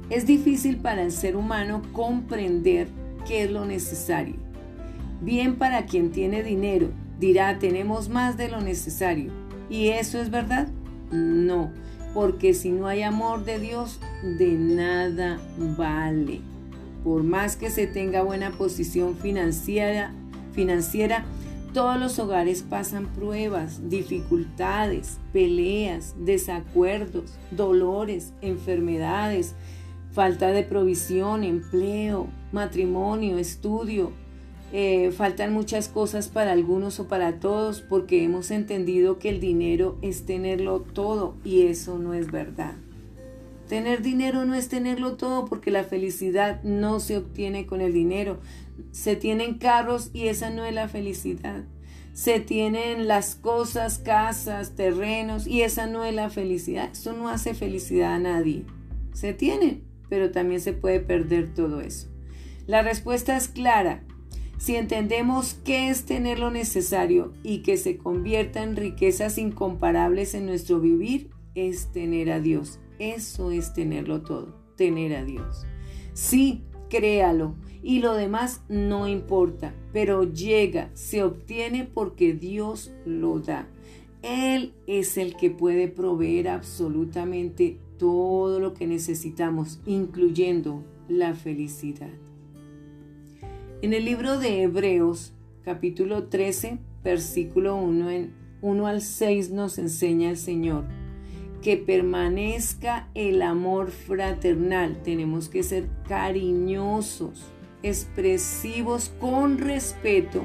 Es 0.09 0.26
difícil 0.26 0.76
para 0.76 1.03
el 1.03 1.12
ser 1.12 1.36
humano 1.36 1.82
comprender 1.92 2.88
qué 3.26 3.44
es 3.44 3.51
lo 3.51 3.64
necesario. 3.64 4.49
Bien 5.20 5.56
para 5.56 5.84
quien 5.84 6.12
tiene 6.12 6.42
dinero, 6.42 6.88
dirá, 7.18 7.58
tenemos 7.58 8.08
más 8.08 8.36
de 8.36 8.48
lo 8.48 8.60
necesario. 8.60 9.32
¿Y 9.68 9.88
eso 9.88 10.18
es 10.18 10.30
verdad? 10.30 10.68
No, 11.12 11.70
porque 12.14 12.54
si 12.54 12.70
no 12.70 12.86
hay 12.86 13.02
amor 13.02 13.44
de 13.44 13.58
Dios, 13.58 14.00
de 14.22 14.52
nada 14.52 15.38
vale. 15.76 16.40
Por 17.04 17.22
más 17.22 17.56
que 17.56 17.70
se 17.70 17.86
tenga 17.86 18.22
buena 18.22 18.50
posición 18.50 19.16
financiera, 19.16 20.12
financiera 20.52 21.24
Todos 21.72 22.00
los 22.00 22.18
hogares 22.18 22.64
pasan 22.68 23.06
pruebas, 23.06 23.88
dificultades, 23.88 25.20
peleas, 25.32 26.16
desacuerdos, 26.18 27.38
dolores, 27.52 28.32
enfermedades, 28.40 29.54
falta 30.10 30.48
de 30.48 30.64
provisión, 30.64 31.44
empleo, 31.44 32.26
matrimonio, 32.50 33.38
estudio. 33.38 34.10
Eh, 34.72 35.10
faltan 35.10 35.52
muchas 35.52 35.88
cosas 35.88 36.28
para 36.28 36.52
algunos 36.52 37.00
o 37.00 37.08
para 37.08 37.40
todos 37.40 37.80
porque 37.80 38.22
hemos 38.22 38.52
entendido 38.52 39.18
que 39.18 39.28
el 39.28 39.40
dinero 39.40 39.98
es 40.00 40.26
tenerlo 40.26 40.80
todo 40.80 41.34
y 41.44 41.62
eso 41.62 41.98
no 41.98 42.14
es 42.14 42.30
verdad. 42.30 42.74
Tener 43.68 44.02
dinero 44.02 44.44
no 44.44 44.54
es 44.54 44.68
tenerlo 44.68 45.16
todo 45.16 45.44
porque 45.44 45.70
la 45.70 45.84
felicidad 45.84 46.62
no 46.62 47.00
se 47.00 47.16
obtiene 47.16 47.66
con 47.66 47.80
el 47.80 47.92
dinero. 47.92 48.40
Se 48.92 49.16
tienen 49.16 49.58
carros 49.58 50.10
y 50.12 50.28
esa 50.28 50.50
no 50.50 50.64
es 50.64 50.74
la 50.74 50.88
felicidad. 50.88 51.64
Se 52.12 52.40
tienen 52.40 53.06
las 53.06 53.36
cosas, 53.36 53.98
casas, 53.98 54.74
terrenos 54.74 55.46
y 55.46 55.62
esa 55.62 55.86
no 55.86 56.04
es 56.04 56.14
la 56.14 56.30
felicidad. 56.30 56.90
Eso 56.92 57.12
no 57.12 57.28
hace 57.28 57.54
felicidad 57.54 58.14
a 58.14 58.18
nadie. 58.18 58.64
Se 59.14 59.34
tienen, 59.34 59.84
pero 60.08 60.30
también 60.32 60.60
se 60.60 60.72
puede 60.72 61.00
perder 61.00 61.54
todo 61.54 61.80
eso. 61.80 62.08
La 62.66 62.82
respuesta 62.82 63.36
es 63.36 63.48
clara. 63.48 64.02
Si 64.61 64.76
entendemos 64.76 65.54
qué 65.64 65.88
es 65.88 66.04
tener 66.04 66.38
lo 66.38 66.50
necesario 66.50 67.32
y 67.42 67.62
que 67.62 67.78
se 67.78 67.96
convierta 67.96 68.62
en 68.62 68.76
riquezas 68.76 69.38
incomparables 69.38 70.34
en 70.34 70.44
nuestro 70.44 70.80
vivir, 70.80 71.30
es 71.54 71.90
tener 71.92 72.30
a 72.30 72.40
Dios. 72.40 72.78
Eso 72.98 73.52
es 73.52 73.72
tenerlo 73.72 74.20
todo, 74.20 74.54
tener 74.76 75.16
a 75.16 75.24
Dios. 75.24 75.64
Sí, 76.12 76.62
créalo. 76.90 77.54
Y 77.82 78.00
lo 78.00 78.12
demás 78.12 78.62
no 78.68 79.08
importa, 79.08 79.74
pero 79.94 80.30
llega, 80.30 80.90
se 80.92 81.22
obtiene 81.22 81.84
porque 81.84 82.34
Dios 82.34 82.92
lo 83.06 83.40
da. 83.40 83.66
Él 84.20 84.74
es 84.86 85.16
el 85.16 85.36
que 85.36 85.48
puede 85.48 85.88
proveer 85.88 86.48
absolutamente 86.48 87.78
todo 87.98 88.61
lo 88.61 88.74
que 88.74 88.86
necesitamos, 88.86 89.80
incluyendo 89.86 90.84
la 91.08 91.34
felicidad. 91.34 92.11
En 93.83 93.95
el 93.95 94.05
libro 94.05 94.39
de 94.39 94.64
Hebreos, 94.64 95.33
capítulo 95.64 96.24
13, 96.24 96.76
versículo 97.03 97.76
1, 97.76 98.11
en 98.11 98.35
1 98.61 98.87
al 98.87 99.01
6 99.01 99.53
nos 99.53 99.78
enseña 99.78 100.28
el 100.28 100.37
Señor 100.37 100.85
que 101.62 101.78
permanezca 101.78 103.09
el 103.14 103.41
amor 103.41 103.91
fraternal. 103.91 105.01
Tenemos 105.03 105.49
que 105.49 105.62
ser 105.62 105.89
cariñosos, 106.07 107.47
expresivos 107.83 109.12
con 109.18 109.57
respeto 109.57 110.43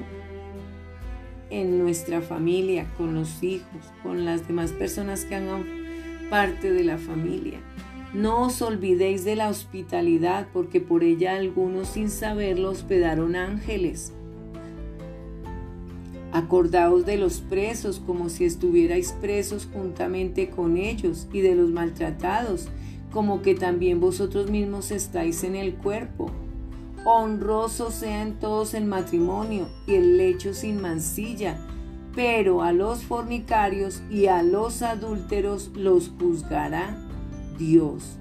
en 1.50 1.78
nuestra 1.78 2.22
familia, 2.22 2.88
con 2.98 3.16
los 3.16 3.44
hijos, 3.44 3.92
con 4.02 4.24
las 4.24 4.48
demás 4.48 4.72
personas 4.72 5.26
que 5.26 5.36
hagan 5.36 5.66
parte 6.30 6.72
de 6.72 6.86
la 6.86 6.98
familia. 6.98 7.60
No 8.16 8.43
os 8.43 8.61
olvidéis 8.61 9.26
de 9.26 9.36
la 9.36 9.49
hospitalidad, 9.49 10.47
porque 10.53 10.80
por 10.80 11.03
ella 11.03 11.36
algunos 11.36 11.89
sin 11.89 12.09
saberlo 12.09 12.70
hospedaron 12.70 13.36
ángeles. 13.36 14.13
Acordaos 16.32 17.05
de 17.05 17.18
los 17.18 17.41
presos 17.41 18.01
como 18.05 18.30
si 18.30 18.45
estuvierais 18.45 19.11
presos 19.20 19.68
juntamente 19.74 20.49
con 20.49 20.78
ellos 20.78 21.28
y 21.34 21.41
de 21.41 21.55
los 21.55 21.72
maltratados, 21.72 22.70
como 23.11 23.41
que 23.41 23.53
también 23.53 23.99
vosotros 23.99 24.49
mismos 24.49 24.91
estáis 24.91 25.43
en 25.43 25.57
el 25.57 25.76
cuerpo. 25.76 26.32
Honroso 27.03 27.91
sea 27.91 28.22
en 28.22 28.39
todos 28.39 28.76
el 28.76 28.86
matrimonio 28.86 29.68
y 29.88 29.95
el 29.95 30.16
lecho 30.16 30.53
sin 30.53 30.82
mancilla, 30.82 31.57
pero 32.16 32.61
a 32.61 32.72
los 32.72 33.03
fornicarios 33.03 34.01
y 34.09 34.28
a 34.28 34.41
los 34.41 34.84
adúlteros 34.84 35.72
los 35.76 36.13
juzgará 36.18 36.97
Dios. 37.58 38.18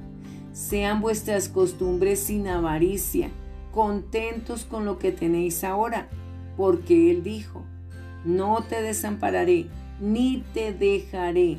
Sean 0.53 1.01
vuestras 1.01 1.49
costumbres 1.49 2.20
sin 2.20 2.47
avaricia, 2.47 3.30
contentos 3.72 4.64
con 4.64 4.85
lo 4.85 4.99
que 4.99 5.12
tenéis 5.12 5.64
ahora, 5.64 6.09
porque 6.57 7.11
Él 7.11 7.22
dijo, 7.22 7.64
no 8.24 8.62
te 8.62 8.80
desampararé, 8.80 9.66
ni 10.01 10.45
te 10.55 10.72
dejaré. 10.72 11.59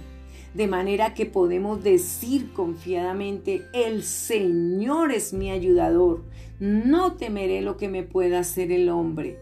De 0.53 0.67
manera 0.67 1.13
que 1.13 1.26
podemos 1.26 1.84
decir 1.84 2.53
confiadamente, 2.53 3.63
el 3.73 4.03
Señor 4.03 5.11
es 5.11 5.34
mi 5.34 5.51
ayudador, 5.51 6.23
no 6.59 7.13
temeré 7.13 7.61
lo 7.61 7.76
que 7.76 7.89
me 7.89 8.03
pueda 8.03 8.39
hacer 8.39 8.71
el 8.71 8.88
hombre. 8.88 9.38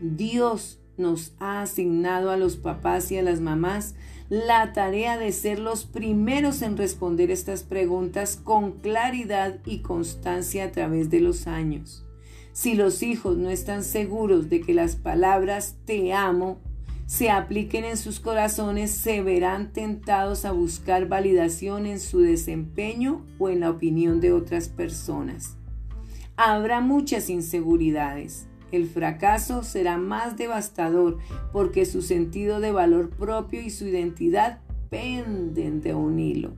Dios 0.00 0.80
nos 0.96 1.34
ha 1.38 1.62
asignado 1.62 2.30
a 2.30 2.36
los 2.36 2.56
papás 2.56 3.12
y 3.12 3.18
a 3.18 3.22
las 3.22 3.40
mamás 3.40 3.94
la 4.32 4.72
tarea 4.72 5.18
de 5.18 5.30
ser 5.30 5.58
los 5.58 5.84
primeros 5.84 6.62
en 6.62 6.78
responder 6.78 7.30
estas 7.30 7.64
preguntas 7.64 8.40
con 8.42 8.72
claridad 8.72 9.58
y 9.66 9.80
constancia 9.80 10.64
a 10.64 10.70
través 10.70 11.10
de 11.10 11.20
los 11.20 11.46
años. 11.46 12.06
Si 12.54 12.74
los 12.74 13.02
hijos 13.02 13.36
no 13.36 13.50
están 13.50 13.84
seguros 13.84 14.48
de 14.48 14.62
que 14.62 14.72
las 14.72 14.96
palabras 14.96 15.76
te 15.84 16.14
amo 16.14 16.62
se 17.04 17.28
apliquen 17.28 17.84
en 17.84 17.98
sus 17.98 18.20
corazones, 18.20 18.90
se 18.90 19.20
verán 19.20 19.74
tentados 19.74 20.46
a 20.46 20.52
buscar 20.52 21.08
validación 21.08 21.84
en 21.84 22.00
su 22.00 22.20
desempeño 22.20 23.26
o 23.38 23.50
en 23.50 23.60
la 23.60 23.68
opinión 23.68 24.22
de 24.22 24.32
otras 24.32 24.70
personas. 24.70 25.58
Habrá 26.38 26.80
muchas 26.80 27.28
inseguridades. 27.28 28.46
El 28.72 28.88
fracaso 28.88 29.62
será 29.62 29.98
más 29.98 30.36
devastador 30.36 31.18
porque 31.52 31.84
su 31.84 32.02
sentido 32.02 32.58
de 32.58 32.72
valor 32.72 33.10
propio 33.10 33.60
y 33.60 33.70
su 33.70 33.86
identidad 33.86 34.60
penden 34.90 35.82
de 35.82 35.94
un 35.94 36.18
hilo. 36.18 36.54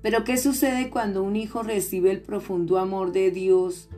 Pero 0.00 0.24
¿qué 0.24 0.36
sucede 0.38 0.90
cuando 0.90 1.22
un 1.22 1.36
hijo 1.36 1.62
recibe 1.62 2.10
el 2.10 2.22
profundo 2.22 2.78
amor 2.78 3.12
de 3.12 3.30
Dios 3.30 3.88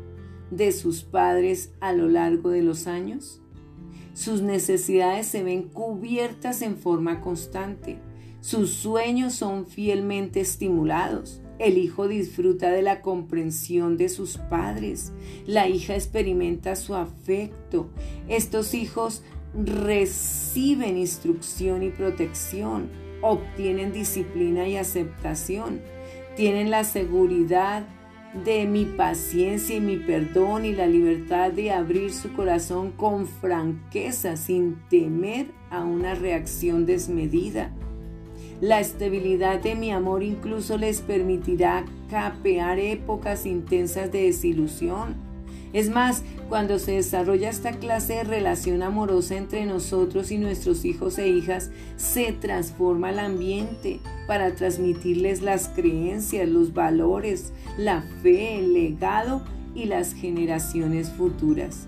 de 0.50 0.72
sus 0.72 1.04
padres 1.04 1.72
a 1.80 1.92
lo 1.92 2.08
largo 2.08 2.50
de 2.50 2.62
los 2.62 2.86
años? 2.86 3.40
Sus 4.12 4.42
necesidades 4.42 5.26
se 5.26 5.44
ven 5.44 5.62
cubiertas 5.62 6.62
en 6.62 6.76
forma 6.76 7.20
constante. 7.20 7.98
Sus 8.40 8.70
sueños 8.70 9.34
son 9.34 9.66
fielmente 9.66 10.40
estimulados. 10.40 11.42
El 11.60 11.76
hijo 11.76 12.08
disfruta 12.08 12.70
de 12.70 12.80
la 12.80 13.02
comprensión 13.02 13.98
de 13.98 14.08
sus 14.08 14.38
padres. 14.38 15.12
La 15.46 15.68
hija 15.68 15.94
experimenta 15.94 16.74
su 16.74 16.94
afecto. 16.94 17.90
Estos 18.28 18.72
hijos 18.72 19.22
reciben 19.54 20.96
instrucción 20.96 21.82
y 21.82 21.90
protección. 21.90 22.88
Obtienen 23.20 23.92
disciplina 23.92 24.66
y 24.68 24.78
aceptación. 24.78 25.82
Tienen 26.34 26.70
la 26.70 26.82
seguridad 26.82 27.86
de 28.42 28.64
mi 28.64 28.86
paciencia 28.86 29.76
y 29.76 29.82
mi 29.82 29.98
perdón 29.98 30.64
y 30.64 30.72
la 30.72 30.86
libertad 30.86 31.52
de 31.52 31.72
abrir 31.72 32.14
su 32.14 32.32
corazón 32.32 32.92
con 32.92 33.26
franqueza 33.26 34.38
sin 34.38 34.76
temer 34.88 35.48
a 35.68 35.84
una 35.84 36.14
reacción 36.14 36.86
desmedida. 36.86 37.70
La 38.60 38.80
estabilidad 38.80 39.60
de 39.60 39.74
mi 39.74 39.90
amor 39.90 40.22
incluso 40.22 40.76
les 40.76 41.00
permitirá 41.00 41.84
capear 42.10 42.78
épocas 42.78 43.46
intensas 43.46 44.12
de 44.12 44.24
desilusión 44.24 45.30
es 45.72 45.88
más, 45.88 46.24
cuando 46.48 46.80
se 46.80 46.92
desarrolla 46.92 47.48
esta 47.48 47.72
clase 47.72 48.14
de 48.14 48.24
relación 48.24 48.82
amorosa 48.82 49.36
entre 49.36 49.66
nosotros 49.66 50.32
y 50.32 50.38
nuestros 50.38 50.84
hijos 50.84 51.18
e 51.18 51.28
hijas, 51.28 51.70
se 51.96 52.32
transforma 52.32 53.10
el 53.10 53.20
ambiente 53.20 54.00
para 54.26 54.54
transmitirles 54.56 55.42
las 55.42 55.68
creencias, 55.68 56.48
los 56.48 56.74
valores, 56.74 57.52
la 57.78 58.02
fe, 58.22 58.58
el 58.58 58.72
legado 58.72 59.42
y 59.72 59.84
las 59.84 60.12
generaciones 60.12 61.08
futuras. 61.10 61.86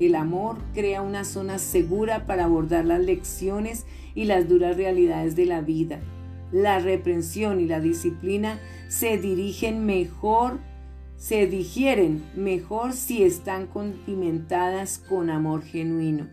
El 0.00 0.14
amor 0.14 0.58
crea 0.74 1.02
una 1.02 1.24
zona 1.24 1.58
segura 1.58 2.26
para 2.26 2.44
abordar 2.44 2.84
las 2.84 3.00
lecciones 3.00 3.86
y 4.14 4.24
las 4.24 4.48
duras 4.48 4.76
realidades 4.76 5.36
de 5.36 5.46
la 5.46 5.60
vida. 5.60 6.00
La 6.50 6.78
reprensión 6.78 7.60
y 7.60 7.66
la 7.66 7.80
disciplina 7.80 8.58
se 8.88 9.16
dirigen 9.18 9.86
mejor 9.86 10.58
se 11.22 11.46
digieren 11.46 12.24
mejor 12.34 12.94
si 12.94 13.22
están 13.22 13.68
condimentadas 13.68 14.98
con 14.98 15.30
amor 15.30 15.62
genuino. 15.62 16.26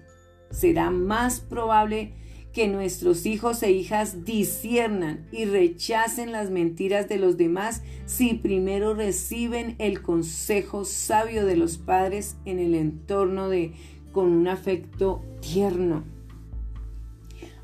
Será 0.49 0.89
más 0.89 1.41
probable 1.41 2.13
que 2.59 2.67
nuestros 2.67 3.25
hijos 3.25 3.63
e 3.63 3.71
hijas 3.71 4.25
disiernan 4.25 5.25
y 5.31 5.45
rechacen 5.45 6.33
las 6.33 6.49
mentiras 6.49 7.07
de 7.07 7.17
los 7.17 7.37
demás 7.37 7.83
si 8.05 8.33
primero 8.33 8.93
reciben 8.93 9.77
el 9.79 10.01
consejo 10.01 10.83
sabio 10.83 11.45
de 11.45 11.55
los 11.55 11.77
padres 11.77 12.35
en 12.43 12.59
el 12.59 12.75
entorno 12.75 13.47
de 13.47 13.75
con 14.11 14.33
un 14.33 14.49
afecto 14.49 15.23
tierno. 15.39 16.03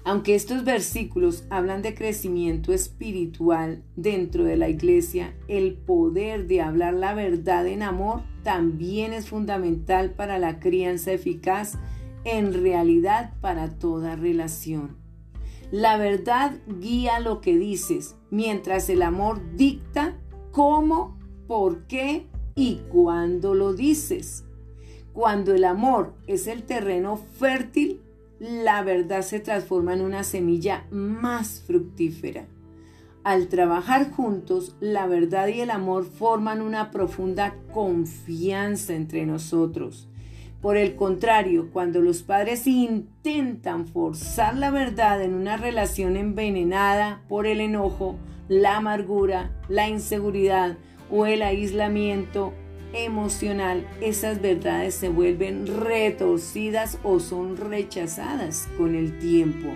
Aunque 0.06 0.34
estos 0.34 0.64
versículos 0.64 1.43
hablan 1.50 1.82
de 1.82 1.93
crecimiento 1.93 2.72
espiritual 2.72 3.84
dentro 3.98 4.46
de 4.46 4.56
la 4.56 4.70
iglesia, 4.70 5.36
el 5.50 5.74
poder 5.74 6.48
de 6.48 6.62
hablar 6.62 6.93
la 6.93 7.14
verdad 7.14 7.68
en 7.68 7.84
amor 7.84 8.22
también 8.43 9.12
es 9.12 9.28
fundamental 9.28 10.12
para 10.12 10.39
la 10.39 10.62
crianza 10.62 11.12
eficaz 11.12 11.78
en 12.26 12.54
realidad 12.54 13.34
para 13.40 13.70
toda 13.80 14.16
relación. 14.16 14.98
La 15.72 15.98
verdad 15.98 16.58
guía 16.80 17.20
lo 17.20 17.42
que 17.42 17.58
dices, 17.58 18.16
mientras 18.30 18.90
el 18.90 19.02
amor 19.02 19.42
dicta 19.56 20.16
cómo, 20.52 21.18
por 21.48 21.88
qué 21.88 22.28
y 22.56 22.82
cuándo 22.90 23.54
lo 23.54 23.74
dices. 23.74 24.44
Cuando 25.14 25.54
el 25.54 25.64
amor 25.64 26.14
es 26.28 26.48
el 26.48 26.64
terreno 26.64 27.18
fértil, 27.18 28.02
la 28.40 28.84
verdad 28.84 29.22
se 29.22 29.40
transforma 29.40 29.94
en 29.94 30.02
una 30.02 30.24
semilla 30.24 30.86
más 30.92 31.64
fructífera. 31.66 32.48
Al 33.24 33.48
trabajar 33.48 34.12
juntos, 34.12 34.76
la 34.80 35.08
verdad 35.08 35.48
y 35.48 35.62
el 35.62 35.72
amor 35.72 36.06
forman 36.06 36.62
una 36.62 36.92
profunda 36.92 37.56
confianza 37.74 38.94
entre 38.94 39.26
nosotros. 39.26 40.08
Por 40.66 40.78
el 40.78 40.95
contrario, 40.95 41.70
cuando 41.72 42.01
los 42.01 42.24
padres 42.24 42.66
intentan 42.66 43.86
forzar 43.86 44.57
la 44.57 44.72
verdad 44.72 45.22
en 45.22 45.36
una 45.36 45.57
relación 45.57 46.18
envenenada 46.18 47.22
por 47.30 47.45
el 47.45 47.61
enojo, 47.61 48.16
la 48.47 48.78
amargura, 48.78 49.51
la 49.70 49.88
inseguridad 49.88 50.76
o 51.11 51.28
el 51.28 51.43
aislamiento 51.43 52.51
emocional, 52.93 53.86
esas 54.01 54.41
verdades 54.41 54.95
se 54.95 55.09
vuelven 55.09 55.68
retorcidas 55.68 56.97
o 57.03 57.20
son 57.20 57.57
rechazadas 57.57 58.68
con 58.76 58.95
el 58.95 59.20
tiempo. 59.20 59.68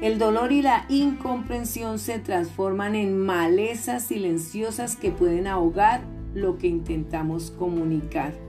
El 0.00 0.18
dolor 0.18 0.52
y 0.52 0.62
la 0.62 0.86
incomprensión 0.88 1.98
se 1.98 2.18
transforman 2.18 2.94
en 2.94 3.18
malezas 3.18 4.04
silenciosas 4.04 4.96
que 4.96 5.10
pueden 5.10 5.46
ahogar 5.46 6.00
lo 6.32 6.56
que 6.56 6.68
intentamos 6.68 7.50
comunicar. 7.50 8.43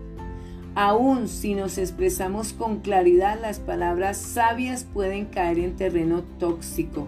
Aún 0.76 1.30
si 1.30 1.56
nos 1.56 1.78
expresamos 1.78 2.52
con 2.52 2.82
claridad, 2.82 3.40
las 3.42 3.60
palabras 3.60 4.18
sabias 4.18 4.84
pueden 4.84 5.26
caer 5.26 5.58
en 5.60 5.78
terreno 5.78 6.24
tóxico. 6.38 7.08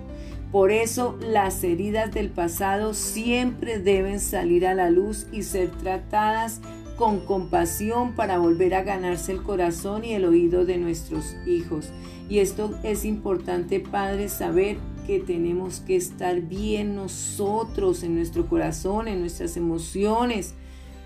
Por 0.53 0.72
eso 0.72 1.18
las 1.20 1.61
heridas 1.65 2.13
del 2.13 2.30
pasado 2.30 2.93
siempre 2.93 3.80
deben 3.80 4.22
salir 4.22 4.65
a 4.65 4.74
la 4.74 4.89
luz 4.89 5.28
y 5.34 5.43
ser 5.43 5.70
tratadas 5.72 6.61
con 6.95 7.20
compasión 7.20 8.13
para 8.13 8.39
volver 8.39 8.74
a 8.74 8.84
ganarse 8.84 9.34
el 9.34 9.43
corazón 9.43 10.05
y 10.05 10.13
el 10.13 10.24
oído 10.24 10.63
de 10.63 10.78
nuestros 10.78 11.36
hijos. 11.45 11.89
Y 12.30 12.39
esto 12.39 12.74
es 12.84 13.03
importante, 13.03 13.82
Padre, 13.82 14.30
saber 14.30 14.78
que 15.05 15.20
tenemos 15.20 15.82
que 15.82 15.97
estar 15.97 16.39
bien 16.39 16.95
nosotros 16.95 18.01
en 18.03 18.15
nuestro 18.15 18.47
corazón, 18.47 19.09
en 19.09 19.20
nuestras 19.20 19.57
emociones, 19.57 20.55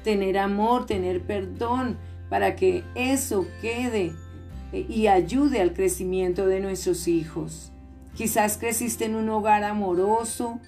tener 0.04 0.38
amor, 0.38 0.86
tener 0.86 1.22
perdón 1.22 1.98
para 2.32 2.56
que 2.56 2.86
eso 2.96 3.46
quede 3.60 4.14
eh, 4.72 4.86
y 4.88 5.08
ayude 5.08 5.60
al 5.60 5.74
crecimiento 5.74 6.48
de 6.48 6.62
nuestros 6.62 7.10
hijos. 7.10 7.74
Quizás 8.16 8.58
creciste 8.58 9.04
en 9.04 9.16
un 9.16 9.28
hogar 9.28 9.66
amoroso 9.66 10.62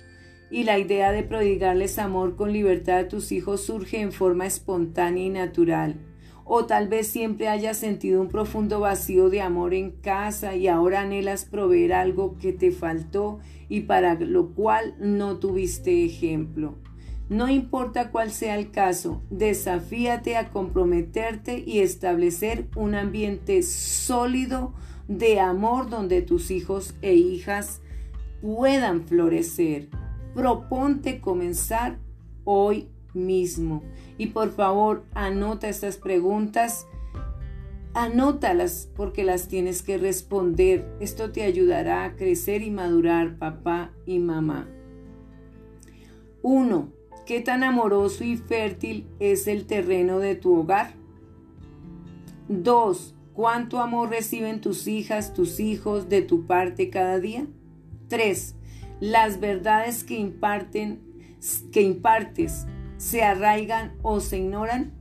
y 0.52 0.66
la 0.66 0.78
idea 0.78 1.14
de 1.14 1.24
prodigarles 1.24 2.00
amor 2.00 2.36
con 2.36 2.52
libertad 2.52 2.98
a 2.98 3.08
tus 3.08 3.32
hijos 3.32 3.64
surge 3.64 4.02
en 4.02 4.12
forma 4.12 4.46
espontánea 4.46 5.24
y 5.24 5.30
natural. 5.30 5.96
O 6.44 6.66
tal 6.66 6.90
vez 6.90 7.08
siempre 7.08 7.48
hayas 7.48 7.78
sentido 7.78 8.20
un 8.20 8.28
profundo 8.28 8.82
vacío 8.82 9.30
de 9.30 9.40
amor 9.40 9.74
en 9.74 9.92
casa 9.92 10.58
y 10.58 10.68
ahora 10.68 11.00
anhelas 11.00 11.46
proveer 11.46 11.94
algo 11.94 12.38
que 12.40 12.52
te 12.52 12.74
faltó 12.74 13.40
y 13.70 13.82
para 13.82 14.16
lo 14.16 14.50
cual 14.54 14.96
no 15.00 15.38
tuviste 15.38 16.04
ejemplo. 16.04 16.76
No 17.30 17.50
importa 17.50 18.12
cuál 18.12 18.32
sea 18.32 18.58
el 18.58 18.72
caso, 18.72 19.22
desafíate 19.30 20.36
a 20.36 20.50
comprometerte 20.50 21.64
y 21.66 21.80
establecer 21.80 22.68
un 22.76 22.96
ambiente 22.96 23.64
sólido 23.64 24.74
de 25.08 25.40
amor 25.40 25.90
donde 25.90 26.22
tus 26.22 26.52
hijos 26.52 26.96
e 27.02 27.14
hijas 27.14 27.82
puedan 28.42 29.04
florecer. 29.04 29.88
Proponte 30.34 31.22
comenzar 31.22 31.98
hoy 32.44 32.90
mismo. 33.14 33.84
Y 34.18 34.28
por 34.28 34.52
favor, 34.52 35.06
anota 35.14 35.70
estas 35.70 35.98
preguntas. 35.98 36.88
Anótalas 37.94 38.90
porque 38.96 39.24
las 39.24 39.48
tienes 39.48 39.82
que 39.82 39.98
responder. 39.98 40.86
Esto 41.00 41.32
te 41.32 41.44
ayudará 41.44 42.04
a 42.04 42.16
crecer 42.16 42.64
y 42.64 42.72
madurar, 42.72 43.38
papá 43.38 43.92
y 44.06 44.20
mamá. 44.20 44.68
1. 46.42 47.03
¿Qué 47.26 47.40
tan 47.40 47.64
amoroso 47.64 48.26
y 48.26 48.36
fértil 48.36 49.08
es 49.20 49.48
el 49.48 49.66
terreno 49.66 50.20
de 50.20 50.36
tu 50.36 50.60
hogar? 50.60 50.94
2. 52.50 53.16
¿Cuánto 53.34 53.80
amor 53.80 54.10
reciben 54.10 54.60
tus 54.60 54.88
hijas, 54.88 55.34
tus 55.34 55.62
hijos 55.62 56.10
de 56.10 56.22
tu 56.22 56.46
parte 56.46 56.90
cada 56.90 57.20
día? 57.20 57.48
3. 58.10 58.56
Las 59.00 59.40
verdades 59.40 60.04
que 60.04 60.16
que 61.72 61.82
impartes 61.82 62.68
se 62.98 63.24
arraigan 63.24 63.96
o 64.02 64.20
se 64.20 64.40
ignoran? 64.40 64.92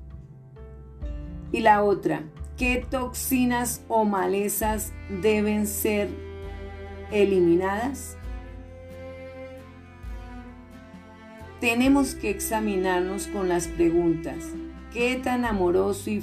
Y 1.50 1.60
la 1.60 1.82
otra, 1.82 2.22
¿qué 2.56 2.86
toxinas 2.88 3.84
o 3.88 4.04
malezas 4.04 4.92
deben 5.20 5.66
ser 5.66 6.08
eliminadas? 7.10 8.16
Tenemos 11.62 12.16
que 12.16 12.28
examinarnos 12.28 13.28
con 13.28 13.48
las 13.48 13.68
preguntas. 13.68 14.46
¿Qué 14.92 15.14
tan 15.22 15.44
amoroso 15.44 16.10
y, 16.10 16.20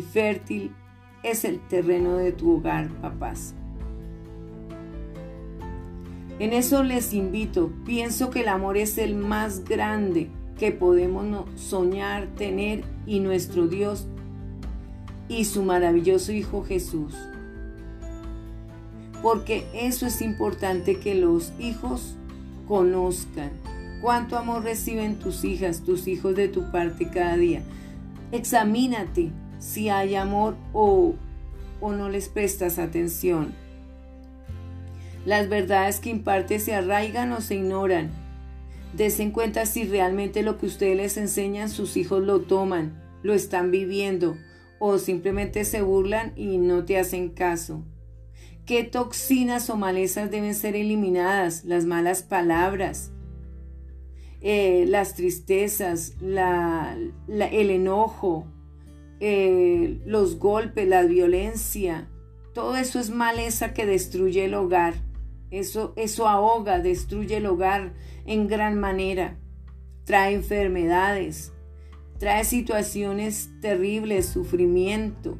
fértil 0.00 0.74
es 1.22 1.44
el 1.44 1.60
terreno 1.68 2.16
de 2.16 2.32
tu 2.32 2.52
hogar, 2.56 2.88
papás? 3.02 3.54
En 6.38 6.54
eso 6.54 6.82
les 6.82 7.12
invito. 7.12 7.70
Pienso 7.84 8.30
que 8.30 8.40
el 8.40 8.48
amor 8.48 8.78
es 8.78 8.96
el 8.96 9.14
más 9.14 9.62
grande 9.62 10.30
que 10.58 10.72
podemos 10.72 11.44
soñar, 11.60 12.26
tener 12.28 12.82
y 13.04 13.20
nuestro 13.20 13.68
Dios 13.68 14.06
y 15.28 15.44
su 15.44 15.64
maravilloso 15.64 16.32
Hijo 16.32 16.64
Jesús. 16.64 17.14
Porque 19.20 19.66
eso 19.74 20.06
es 20.06 20.22
importante 20.22 20.98
que 20.98 21.14
los 21.14 21.52
hijos 21.58 22.16
conozcan 22.66 23.50
¿Cuánto 24.00 24.36
amor 24.36 24.62
reciben 24.62 25.18
tus 25.18 25.44
hijas, 25.44 25.82
tus 25.82 26.06
hijos 26.06 26.36
de 26.36 26.48
tu 26.48 26.70
parte 26.70 27.08
cada 27.08 27.36
día? 27.36 27.62
Examínate 28.30 29.30
si 29.58 29.88
hay 29.88 30.14
amor 30.14 30.56
o, 30.72 31.14
o 31.80 31.92
no 31.92 32.08
les 32.08 32.28
prestas 32.28 32.78
atención. 32.78 33.54
Las 35.24 35.48
verdades 35.48 35.98
que 35.98 36.10
impartes 36.10 36.64
se 36.64 36.74
arraigan 36.74 37.32
o 37.32 37.40
se 37.40 37.56
ignoran. 37.56 38.10
Des 38.92 39.18
en 39.18 39.30
cuenta 39.30 39.66
si 39.66 39.84
realmente 39.84 40.42
lo 40.42 40.58
que 40.58 40.66
ustedes 40.66 40.96
les 40.96 41.16
enseñan 41.16 41.68
sus 41.68 41.96
hijos 41.96 42.22
lo 42.22 42.42
toman, 42.42 43.02
lo 43.22 43.34
están 43.34 43.70
viviendo 43.70 44.36
o 44.78 44.98
simplemente 44.98 45.64
se 45.64 45.82
burlan 45.82 46.32
y 46.36 46.58
no 46.58 46.84
te 46.84 46.98
hacen 46.98 47.30
caso. 47.30 47.82
¿Qué 48.66 48.84
toxinas 48.84 49.70
o 49.70 49.76
malezas 49.76 50.30
deben 50.30 50.54
ser 50.54 50.76
eliminadas? 50.76 51.64
Las 51.64 51.84
malas 51.84 52.22
palabras, 52.22 53.10
eh, 54.48 54.84
las 54.86 55.14
tristezas, 55.14 56.14
el 56.20 57.70
enojo, 57.70 58.46
eh, 59.18 60.00
los 60.06 60.38
golpes, 60.38 60.86
la 60.86 61.02
violencia, 61.02 62.08
todo 62.54 62.76
eso 62.76 63.00
es 63.00 63.10
maleza 63.10 63.74
que 63.74 63.86
destruye 63.86 64.44
el 64.44 64.54
hogar. 64.54 64.94
Eso, 65.50 65.94
eso 65.96 66.28
ahoga, 66.28 66.78
destruye 66.78 67.38
el 67.38 67.46
hogar 67.46 67.94
en 68.24 68.46
gran 68.46 68.78
manera. 68.78 69.36
Trae 70.04 70.34
enfermedades, 70.34 71.52
trae 72.20 72.44
situaciones 72.44 73.50
terribles, 73.60 74.26
sufrimiento. 74.26 75.38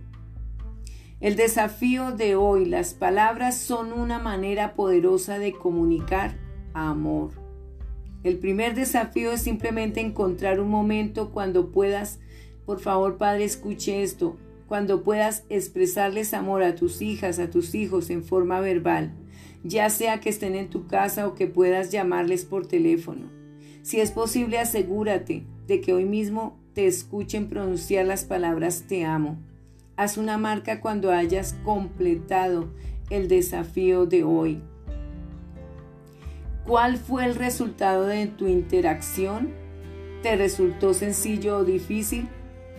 El 1.20 1.36
desafío 1.36 2.10
de 2.10 2.34
hoy, 2.34 2.64
las 2.64 2.92
palabras 2.92 3.56
son 3.56 3.92
una 3.92 4.18
manera 4.18 4.74
poderosa 4.74 5.38
de 5.38 5.52
comunicar 5.52 6.36
amor. 6.74 7.45
El 8.22 8.38
primer 8.38 8.74
desafío 8.74 9.32
es 9.32 9.42
simplemente 9.42 10.00
encontrar 10.00 10.60
un 10.60 10.68
momento 10.68 11.30
cuando 11.30 11.70
puedas, 11.70 12.18
por 12.64 12.80
favor 12.80 13.18
Padre, 13.18 13.44
escuche 13.44 14.02
esto, 14.02 14.36
cuando 14.66 15.02
puedas 15.02 15.44
expresarles 15.48 16.34
amor 16.34 16.62
a 16.62 16.74
tus 16.74 17.02
hijas, 17.02 17.38
a 17.38 17.50
tus 17.50 17.74
hijos 17.74 18.10
en 18.10 18.24
forma 18.24 18.60
verbal, 18.60 19.12
ya 19.62 19.90
sea 19.90 20.20
que 20.20 20.28
estén 20.28 20.54
en 20.54 20.70
tu 20.70 20.86
casa 20.86 21.26
o 21.28 21.34
que 21.34 21.46
puedas 21.46 21.92
llamarles 21.92 22.44
por 22.44 22.66
teléfono. 22.66 23.30
Si 23.82 24.00
es 24.00 24.10
posible, 24.10 24.58
asegúrate 24.58 25.44
de 25.68 25.80
que 25.80 25.92
hoy 25.92 26.04
mismo 26.04 26.58
te 26.74 26.86
escuchen 26.86 27.48
pronunciar 27.48 28.06
las 28.06 28.24
palabras 28.24 28.84
te 28.88 29.04
amo. 29.04 29.38
Haz 29.96 30.18
una 30.18 30.36
marca 30.36 30.80
cuando 30.80 31.12
hayas 31.12 31.54
completado 31.64 32.68
el 33.08 33.28
desafío 33.28 34.04
de 34.04 34.24
hoy. 34.24 34.60
¿Cuál 36.66 36.96
fue 36.96 37.24
el 37.24 37.36
resultado 37.36 38.06
de 38.06 38.26
tu 38.26 38.48
interacción? 38.48 39.50
¿Te 40.22 40.34
resultó 40.34 40.94
sencillo 40.94 41.58
o 41.58 41.64
difícil? 41.64 42.28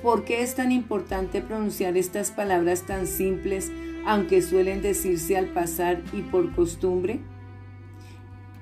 ¿Por 0.04 0.26
qué 0.26 0.44
es 0.44 0.56
tan 0.56 0.74
importante 0.74 1.42
pronunciar 1.42 1.96
estas 1.96 2.32
palabras 2.32 2.84
tan 2.84 3.08
simples, 3.08 3.72
aunque 4.06 4.42
suelen 4.42 4.82
decirse 4.82 5.38
al 5.38 5.48
pasar 5.54 6.02
y 6.12 6.22
por 6.22 6.54
costumbre? 6.54 7.22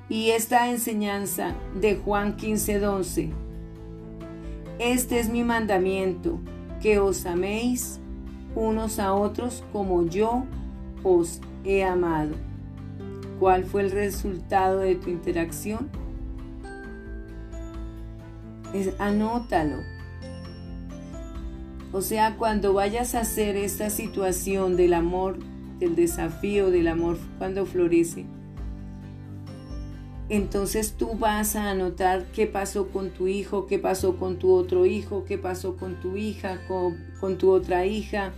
Y 0.10 0.30
esta 0.30 0.70
enseñanza 0.70 1.56
de 1.74 1.96
Juan 1.96 2.38
15:12. 2.38 3.32
Este 4.78 5.20
es 5.20 5.30
mi 5.30 5.44
mandamiento, 5.44 6.40
que 6.84 7.00
os 7.00 7.26
améis 7.26 8.00
unos 8.56 9.00
a 9.00 9.14
otros 9.14 9.64
como 9.74 10.06
yo 10.06 10.46
os 11.04 11.42
he 11.64 11.84
amado. 11.84 12.36
¿Cuál 13.40 13.66
fue 13.66 13.82
el 13.82 13.92
resultado 13.92 14.80
de 14.80 14.96
tu 14.96 15.10
interacción? 15.10 15.90
Es, 18.74 18.94
anótalo. 19.00 19.78
O 21.92 22.02
sea, 22.02 22.36
cuando 22.38 22.74
vayas 22.74 23.16
a 23.16 23.22
hacer 23.22 23.56
esta 23.56 23.90
situación 23.90 24.76
del 24.76 24.94
amor, 24.94 25.40
del 25.80 25.96
desafío 25.96 26.70
del 26.70 26.88
amor 26.88 27.18
cuando 27.38 27.66
florece, 27.66 28.26
entonces 30.28 30.94
tú 30.98 31.14
vas 31.20 31.56
a 31.56 31.70
anotar 31.70 32.26
qué 32.34 32.48
pasó 32.48 32.88
con 32.88 33.12
tu 33.12 33.28
hijo, 33.28 33.68
qué 33.68 33.78
pasó 33.78 34.18
con 34.18 34.38
tu 34.38 34.52
otro 34.52 34.86
hijo, 34.86 35.24
qué 35.26 35.38
pasó 35.38 35.78
con 35.78 36.00
tu 36.00 36.18
hija, 36.18 36.60
con, 36.68 37.38
tu 37.38 37.52
otra 37.52 37.86
hija, 37.86 38.34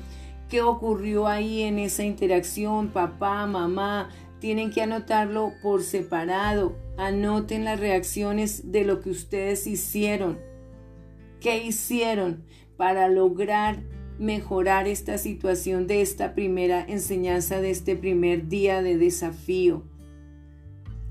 qué 0.50 0.62
ocurrió 0.62 1.28
ahí 1.28 1.62
en 1.62 1.80
esa 1.80 2.04
interacción, 2.04 2.90
papá, 2.90 3.46
mamá. 3.48 4.10
Tienen 4.40 4.72
que 4.72 4.82
anotarlo 4.82 5.54
por 5.62 5.82
separado. 5.82 6.78
Anoten 6.98 7.64
las 7.66 7.80
reacciones 7.80 8.72
de 8.72 8.86
lo 8.86 9.00
que 9.02 9.10
ustedes 9.10 9.68
hicieron. 9.68 10.40
¿Qué 11.40 11.64
hicieron 11.64 12.44
para 12.76 13.08
lograr 13.08 13.84
mejorar 14.20 14.88
esta 14.88 15.18
situación 15.18 15.88
de 15.88 16.02
esta 16.02 16.34
primera 16.34 16.84
enseñanza, 16.88 17.62
de 17.62 17.72
este 17.72 17.96
primer 17.96 18.48
día 18.48 18.82
de 18.82 18.98
desafío? 18.98 19.84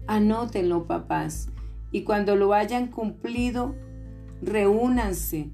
Anótenlo, 0.07 0.87
papás. 0.87 1.49
Y 1.91 2.03
cuando 2.03 2.37
lo 2.37 2.53
hayan 2.53 2.89
cumplido, 2.89 3.74
reúnanse 4.43 5.51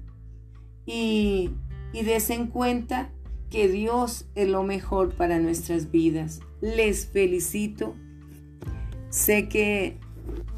y, 0.85 1.51
y 1.91 2.03
desen 2.03 2.47
cuenta 2.47 3.11
que 3.53 3.67
Dios 3.67 4.25
es 4.33 4.49
lo 4.49 4.63
mejor 4.63 5.13
para 5.13 5.37
nuestras 5.37 5.91
vidas. 5.91 6.39
Les 6.59 7.05
felicito. 7.05 7.93
Sé 9.11 9.47
que 9.47 9.99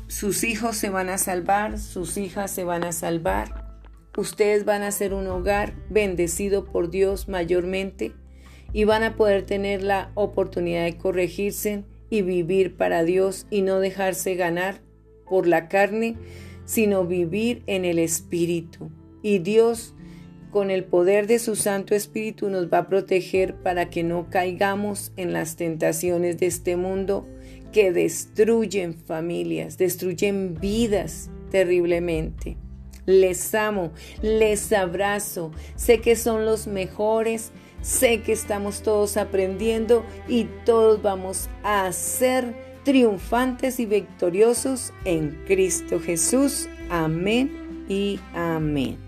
sus 0.08 0.46
hijos 0.46 0.78
se 0.78 0.90
van 0.90 1.10
a 1.10 1.18
salvar, 1.18 1.78
sus 1.78 2.16
hijas 2.16 2.52
se 2.52 2.64
van 2.64 2.86
a 2.86 2.94
salvar. 2.94 3.82
Ustedes 4.16 4.64
van 4.64 4.82
a 4.82 4.92
ser 4.92 5.14
un 5.14 5.28
hogar 5.28 5.74
bendecido 5.90 6.64
por 6.64 6.90
Dios 6.90 7.28
mayormente 7.28 8.14
y 8.72 8.86
van 8.86 9.04
a 9.04 9.18
poder 9.18 9.46
tener 9.46 9.84
la 9.84 10.12
oportunidad 10.14 10.86
de 10.86 10.98
corregirse 10.98 11.84
y 12.10 12.22
vivir 12.22 12.78
para 12.78 13.04
Dios 13.04 13.46
y 13.50 13.62
no 13.62 13.82
dejarse 13.82 14.36
ganar 14.36 14.80
por 15.30 15.48
la 15.48 15.68
carne, 15.68 16.16
sino 16.64 17.04
vivir 17.06 17.62
en 17.68 17.84
el 17.84 18.00
Espíritu. 18.00 18.90
Y 19.22 19.40
Dios, 19.40 19.95
con 20.56 20.72
el 20.72 20.86
poder 20.86 21.28
de 21.28 21.38
su 21.38 21.58
Santo 21.58 21.96
Espíritu, 21.96 22.50
nos 22.50 22.72
va 22.72 22.78
a 22.78 22.88
proteger 22.88 23.56
para 23.56 23.90
que 23.90 24.04
no 24.04 24.30
caigamos 24.30 25.12
en 25.18 25.34
las 25.34 25.58
tentaciones 25.58 26.38
de 26.38 26.46
este 26.46 26.78
mundo 26.78 27.28
que 27.74 27.92
destruyen 27.92 28.94
familias, 28.94 29.78
destruyen 29.78 30.58
vidas 30.58 31.30
terriblemente. 31.52 32.56
Les 33.06 33.54
amo, 33.54 33.92
les 34.22 34.72
abrazo, 34.72 35.52
sé 35.76 36.00
que 36.00 36.16
son 36.16 36.46
los 36.46 36.68
mejores 36.68 37.52
Sé 37.82 38.22
que 38.22 38.32
estamos 38.32 38.82
todos 38.82 39.18
aprendiendo 39.18 40.06
y 40.28 40.46
todos 40.66 41.02
vamos 41.02 41.50
a 41.64 41.92
ser 41.92 42.56
triunfantes 42.84 43.80
y 43.82 43.86
victoriosos 43.86 44.94
en 45.04 45.38
Cristo 45.46 46.00
Jesús. 46.00 46.70
Amén 46.90 47.86
y 47.88 48.20
amén. 48.34 49.05